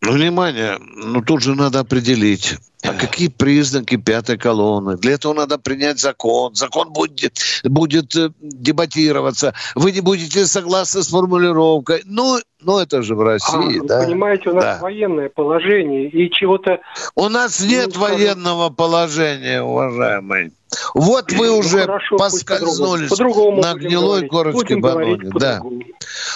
[0.00, 4.96] Ну, внимание, ну тут же надо определить, а какие признаки пятой колонны?
[4.96, 6.54] Для этого надо принять закон.
[6.54, 9.54] Закон будет, будет э, дебатироваться.
[9.74, 12.02] Вы не будете согласны с формулировкой.
[12.04, 13.98] Ну, ну это же в России, а, да?
[14.00, 14.78] Вы понимаете, у нас да.
[14.80, 16.80] военное положение и чего-то...
[17.14, 20.52] У нас нет ну, военного положения, уважаемый.
[20.94, 25.30] Вот вы ну, уже хорошо, поскользнулись по на гнилой корочке баноне.
[25.34, 25.62] Да.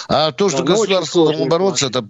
[0.07, 2.01] А то, что да, государство должно бороться, это...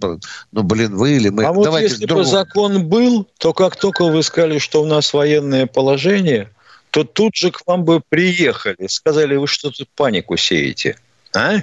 [0.52, 1.44] Ну, блин, вы или мы.
[1.44, 5.66] А вот если бы закон был, то как только вы сказали, что у нас военное
[5.66, 6.50] положение,
[6.90, 8.86] то тут же к вам бы приехали.
[8.86, 10.96] Сказали, вы что тут панику сеете?
[11.34, 11.56] А?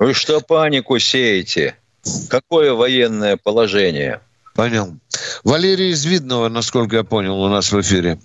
[0.00, 1.76] Вы что панику сеете?
[2.30, 4.22] Какое военное положение?
[4.56, 4.86] Понял.
[5.44, 8.16] Валерий из Видного, насколько я понял, у нас в эфире.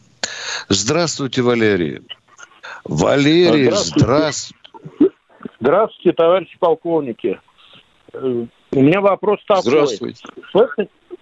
[0.69, 1.99] Здравствуйте, Валерий.
[2.85, 4.57] Валерий, здравствуйте.
[5.59, 7.41] Здравствуйте, товарищи полковники.
[8.13, 9.63] Э, у меня вопрос такой.
[9.63, 10.23] Здравствуйте.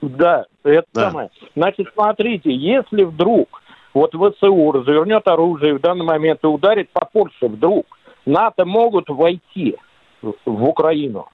[0.01, 1.09] Да, это да.
[1.09, 1.29] самое.
[1.55, 3.63] Значит, смотрите, если вдруг
[3.95, 7.87] вот ВСУ развернет оружие в данный момент и ударит по Польше вдруг,
[8.25, 9.77] НАТО могут войти
[10.23, 11.27] в Украину.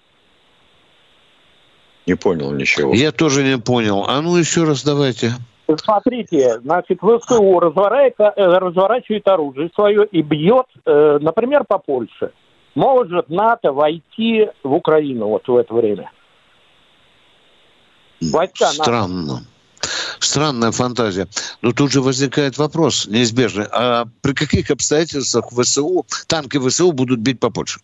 [2.06, 2.94] Не понял ничего.
[2.94, 4.06] Я тоже не понял.
[4.08, 5.34] А ну еще раз давайте.
[5.78, 12.32] Смотрите, значит, ВСУ разворачивает, э, оружие свое и бьет, э, например, по Польше.
[12.74, 16.12] Может НАТО войти в Украину вот в это время?
[18.22, 19.34] Войска Странно.
[19.34, 19.46] НАТО.
[20.20, 21.28] Странная фантазия.
[21.62, 23.66] Но тут же возникает вопрос неизбежный.
[23.72, 27.80] А при каких обстоятельствах ВСУ, танки ВСУ будут бить по Польше?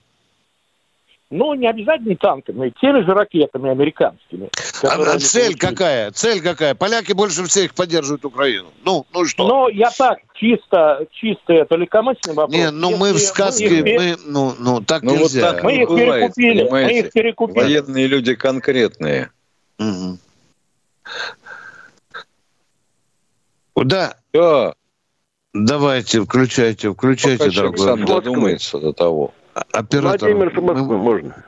[1.31, 4.49] Ну, не обязательно танками, теми же ракетами американскими.
[4.83, 6.11] А цель какая?
[6.11, 6.75] Цель какая?
[6.75, 8.67] Поляки больше всех поддерживают Украину.
[8.83, 9.47] Ну, ну что?
[9.47, 12.55] Ну, я так, чисто, чисто это легкомысленный вопрос.
[12.55, 15.47] Не, ну мы в сказке, мы, мы, ну, ну так ну, нельзя.
[15.47, 16.93] Вот так мы их бывает, перекупили, понимаете?
[16.93, 17.59] мы их перекупили.
[17.59, 19.31] Военные люди конкретные.
[19.79, 20.19] Угу.
[23.83, 24.15] Да.
[24.31, 24.75] Да.
[25.53, 27.79] Давайте, включайте, включайте, дорогой.
[27.79, 29.33] Сам додумается до того.
[29.55, 30.29] Оператор.
[30.29, 31.45] Владимир из Москвы, можно?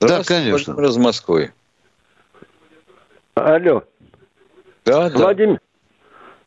[0.00, 0.72] Да, конечно.
[0.72, 1.52] Владимир из Москвы.
[3.34, 3.82] Алло.
[4.86, 5.18] Да, да.
[5.18, 5.60] Владимир,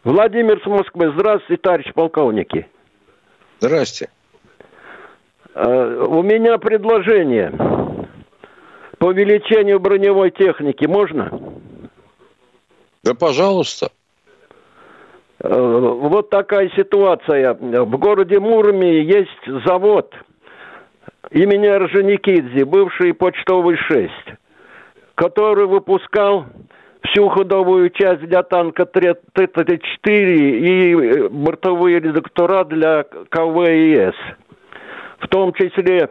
[0.03, 1.11] Владимир с Москвы.
[1.13, 2.67] Здравствуйте, товарищ полковники.
[3.59, 4.09] Здрасте.
[5.53, 7.51] Uh, у меня предложение
[8.97, 10.85] по увеличению броневой техники.
[10.85, 11.31] Можно?
[13.03, 13.91] Да, пожалуйста.
[15.39, 17.53] Uh, вот такая ситуация.
[17.53, 20.15] В городе Муроме есть завод–
[21.31, 24.11] имени Орджоникидзе, бывший почтовый 6,
[25.15, 26.45] который выпускал
[27.03, 34.15] всю ходовую часть для танка Т-34 и бортовые редактора для КВИС.
[35.19, 36.09] В том числе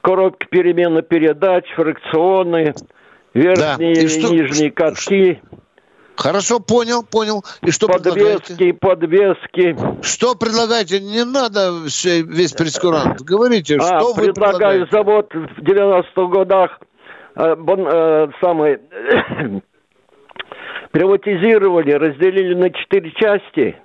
[0.00, 2.74] коробки перемены передач, фрикционы,
[3.32, 4.00] верхние да.
[4.00, 5.40] и, и нижние катки.
[6.16, 7.42] Хорошо, понял, понял.
[7.62, 8.74] И что подвески, предлагаете?
[8.74, 9.76] подвески.
[10.02, 11.00] Что предлагаете?
[11.00, 13.20] Не надо весь прескурант.
[13.22, 16.80] Говорите, а, что вы предлагаю завод в 90-х годах
[17.36, 18.78] э, бон, э, самый
[20.92, 23.76] приватизировали, разделили на четыре части.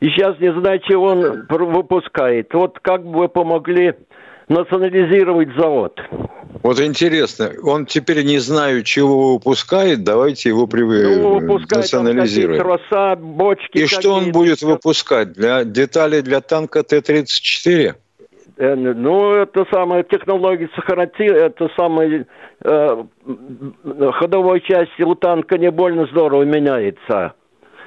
[0.00, 2.52] И сейчас не знаю, чего он выпускает.
[2.54, 3.94] Вот как бы вы помогли
[4.48, 5.98] национализировать завод.
[6.66, 10.82] Вот интересно, он теперь не знаю, чего выпускает, давайте его при...
[10.82, 12.60] ну, национализируем.
[12.60, 15.34] Троса, бочки И что он будет выпускать?
[15.34, 17.94] Для деталей для танка Т-34?
[18.56, 22.26] Э, ну, это самая технология сохранить, это самая
[22.64, 23.04] э,
[24.14, 27.34] ходовой части у танка не больно здорово меняется.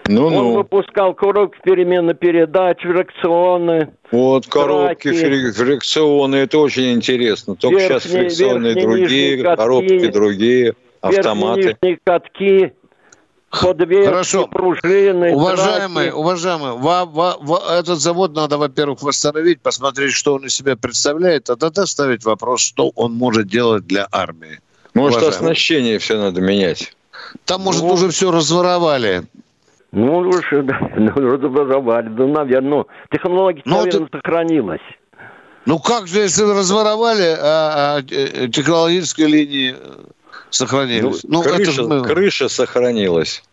[0.10, 0.54] Ну, Он ну.
[0.56, 3.92] выпускал коробки перемены передач, фрикционы.
[4.12, 5.52] Вот коробки, траки.
[5.52, 7.56] фрикционы, это очень интересно.
[7.56, 11.62] Только верхние, сейчас фрикционные другие, катки, коробки другие, автоматы.
[11.62, 12.74] Верхние катки,
[13.52, 14.48] подвески, Хорошо.
[14.48, 15.36] пружины.
[15.36, 16.16] Уважаемый, траки.
[16.16, 21.52] уважаемый, ва, ва, ва, этот завод надо, во-первых, восстановить, посмотреть, что он из себя представляет,
[21.52, 24.60] а тогда ставить вопрос, что он может делать для армии.
[24.96, 25.36] Может, уважаемый.
[25.36, 26.96] оснащение все надо менять.
[27.46, 29.28] Там, может, ну, уже все разворовали.
[29.92, 34.18] Ну, уж, ну, разобрали, ну, наверное, ну, технология, ну, наверное, ты...
[34.18, 34.82] сохранилась.
[35.66, 39.76] Ну, как же, если разворовали, а, а э, технологической линии
[40.52, 41.24] сохранились.
[41.24, 42.04] Ну, ну крыша, это мы...
[42.04, 43.44] крыша сохранилась.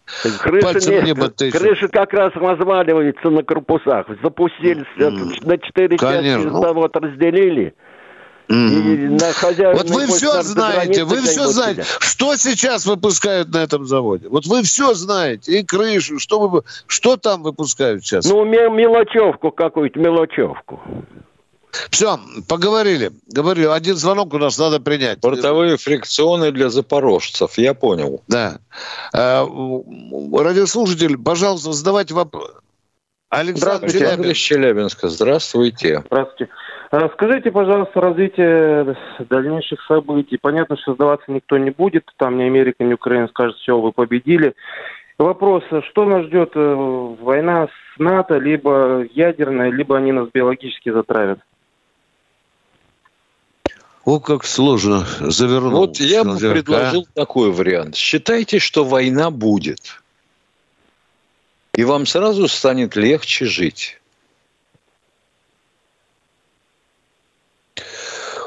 [0.41, 4.07] Крыша, не, небо крыша как раз разваливается на корпусах.
[4.23, 5.47] Запустили mm.
[5.47, 7.75] на четыре части завод разделили.
[8.49, 9.75] Mm.
[9.75, 11.85] вот вы все знаете, вы все знаете.
[11.99, 14.29] Что сейчас выпускают на этом заводе?
[14.29, 15.59] Вот вы все знаете.
[15.59, 18.25] И крышу, что, вы, что там выпускают сейчас?
[18.27, 20.81] Ну, мелочевку какую-то, мелочевку.
[21.91, 22.19] Все,
[22.49, 23.13] поговорили.
[23.27, 25.21] Говорю, один звонок у нас надо принять.
[25.21, 28.23] Бортовые фрикционы для запорожцев, я понял.
[28.29, 28.59] Да.
[29.13, 29.45] А,
[30.33, 32.51] радиослушатель, пожалуйста, задавайте вопрос.
[33.29, 34.37] Александр Челябинск.
[34.37, 35.09] Челябинска.
[35.09, 36.03] Здравствуйте.
[36.07, 36.53] Здравствуйте.
[36.91, 38.97] Расскажите, пожалуйста, развитие
[39.29, 40.39] дальнейших событий.
[40.41, 42.05] Понятно, что сдаваться никто не будет.
[42.17, 44.55] Там ни Америка, ни Украина скажут, все, вы победили.
[45.19, 46.53] Вопрос, что нас ждет?
[46.55, 51.41] Э, война с НАТО, либо ядерная, либо они нас биологически затравят?
[54.05, 55.73] О, как сложно завернуть.
[55.73, 57.97] Вот я бы предложил такой вариант.
[57.97, 60.01] Считайте, что война будет.
[61.77, 64.01] И вам сразу станет легче жить.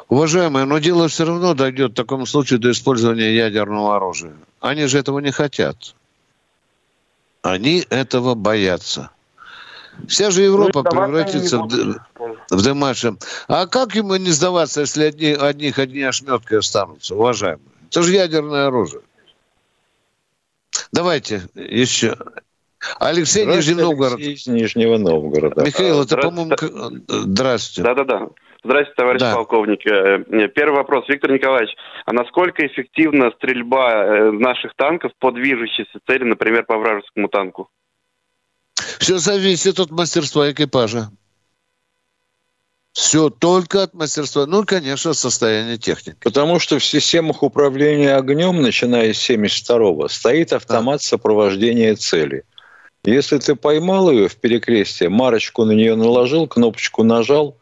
[0.07, 4.33] Уважаемые, но дело все равно дойдет в таком случае до использования ядерного оружия.
[4.59, 5.93] Они же этого не хотят.
[7.43, 9.11] Они этого боятся.
[10.07, 11.67] Вся же Европа ну, превратится в,
[12.49, 13.17] в.
[13.47, 17.69] А как ему не сдаваться, если одни, одних одни ошметки останутся, уважаемые?
[17.91, 19.01] Это же ядерное оружие.
[20.91, 22.17] Давайте еще.
[22.99, 24.19] Алексей Нижний Новгород.
[24.19, 25.65] из Нижнего Новгорода.
[25.65, 26.55] Михаил, это, по-моему...
[27.07, 27.83] Здравствуйте.
[27.83, 28.29] Да-да-да.
[28.63, 29.35] Здравствуйте, товарищ да.
[29.35, 29.85] полковник.
[29.85, 31.73] Э, первый вопрос, Виктор Николаевич.
[32.05, 37.69] А насколько эффективна стрельба э, наших танков по движущейся цели, например, по вражескому танку?
[38.99, 41.09] Все зависит от мастерства экипажа.
[42.91, 44.45] Все только от мастерства.
[44.45, 46.17] Ну, конечно, состояние техники.
[46.21, 52.43] Потому что в системах управления огнем, начиная с 72-го, стоит автомат сопровождения цели.
[53.03, 57.57] Если ты поймал ее в перекрестие, марочку на нее наложил, кнопочку нажал,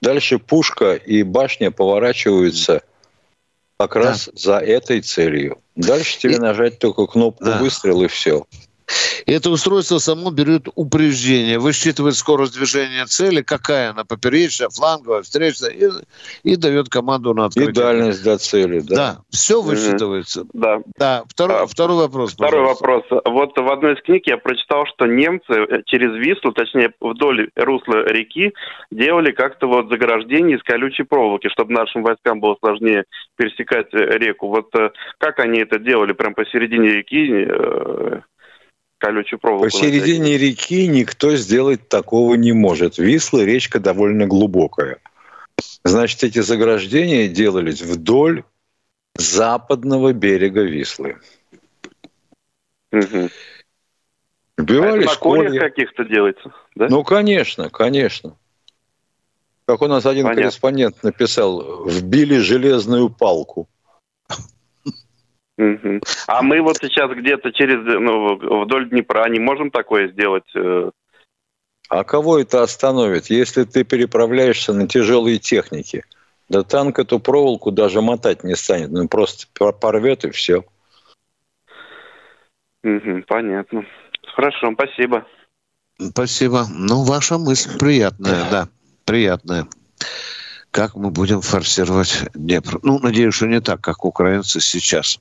[0.00, 2.82] дальше пушка и башня поворачиваются
[3.78, 4.00] как да.
[4.00, 5.58] раз за этой целью.
[5.74, 6.38] Дальше тебе и...
[6.38, 7.58] нажать только кнопку да.
[7.58, 8.46] выстрел и все.
[9.26, 15.70] И это устройство само берет упреждение, высчитывает скорость движения цели, какая она, поперечная, фланговая, встречная,
[15.70, 15.88] и,
[16.42, 17.70] и дает команду на открытие.
[17.70, 18.96] И дальность до цели, да.
[18.96, 20.42] Да, все высчитывается.
[20.42, 20.50] Mm-hmm.
[20.54, 20.82] Да.
[20.96, 23.04] Да, второй, а, второй вопрос, Второй вопрос.
[23.24, 28.04] Вот в одной из книг я прочитал, что немцы э, через Вислу, точнее вдоль русла
[28.06, 28.52] реки,
[28.90, 33.04] делали как-то вот заграждение из колючей проволоки, чтобы нашим войскам было сложнее
[33.36, 34.48] пересекать э, реку.
[34.48, 36.12] Вот э, как они это делали?
[36.12, 38.22] Прям посередине реки
[39.02, 39.64] колючую проволоку.
[39.64, 42.98] Посередине реки никто сделать такого не может.
[42.98, 44.98] Висла речка довольно глубокая.
[45.84, 48.44] Значит, эти заграждения делались вдоль
[49.16, 51.16] западного берега Вислы.
[52.92, 53.28] Угу.
[54.58, 56.86] Убивали а на каких-то делается, да?
[56.88, 58.36] Ну, конечно, конечно.
[59.64, 60.42] Как у нас один Понятно.
[60.42, 63.68] корреспондент написал, вбили железную палку.
[65.58, 70.50] А мы вот сейчас где-то через ну, вдоль Днепра не можем такое сделать.
[70.54, 70.90] Э?
[71.88, 76.04] А кого это остановит, если ты переправляешься на тяжелые техники?
[76.48, 80.64] Да танк эту проволоку даже мотать не станет, ну просто порвет и все.
[82.82, 83.84] Угу, понятно.
[84.34, 85.26] Хорошо, спасибо.
[85.98, 86.64] Спасибо.
[86.70, 88.68] Ну, ваша мысль приятная, да,
[89.04, 89.68] приятная
[90.72, 92.80] как мы будем форсировать Днепр.
[92.82, 95.20] Ну, надеюсь, что не так, как украинцы сейчас.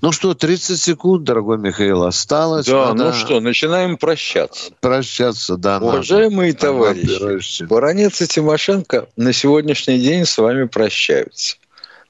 [0.00, 2.66] Ну что, 30 секунд, дорогой Михаил, осталось.
[2.66, 3.04] Да, надо...
[3.04, 4.72] ну что, начинаем прощаться.
[4.80, 5.78] Прощаться, да.
[5.78, 6.66] Уважаемые надо.
[6.66, 11.56] товарищи, Баранец и Тимошенко на сегодняшний день с вами прощаются.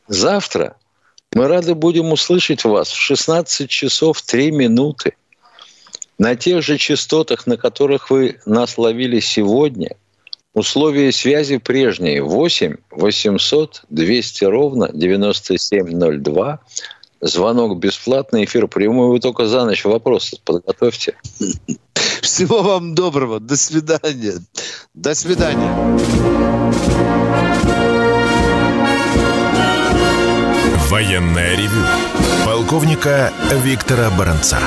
[0.07, 0.77] Завтра
[1.35, 5.17] мы рады будем услышать вас в 16 часов 3 минуты
[6.17, 9.97] на тех же частотах, на которых вы нас ловили сегодня–
[10.55, 12.23] Условия связи прежние.
[12.23, 16.61] 8 800 200 ровно 9702.
[17.23, 19.09] Звонок бесплатный, эфир прямой.
[19.09, 21.15] Вы только за ночь вопросы подготовьте.
[22.21, 23.41] Всего вам доброго.
[23.41, 24.35] До свидания.
[24.93, 25.73] До свидания.
[30.91, 31.83] Военная ревю.
[32.45, 33.33] Полковника
[33.65, 34.59] Виктора Баранца.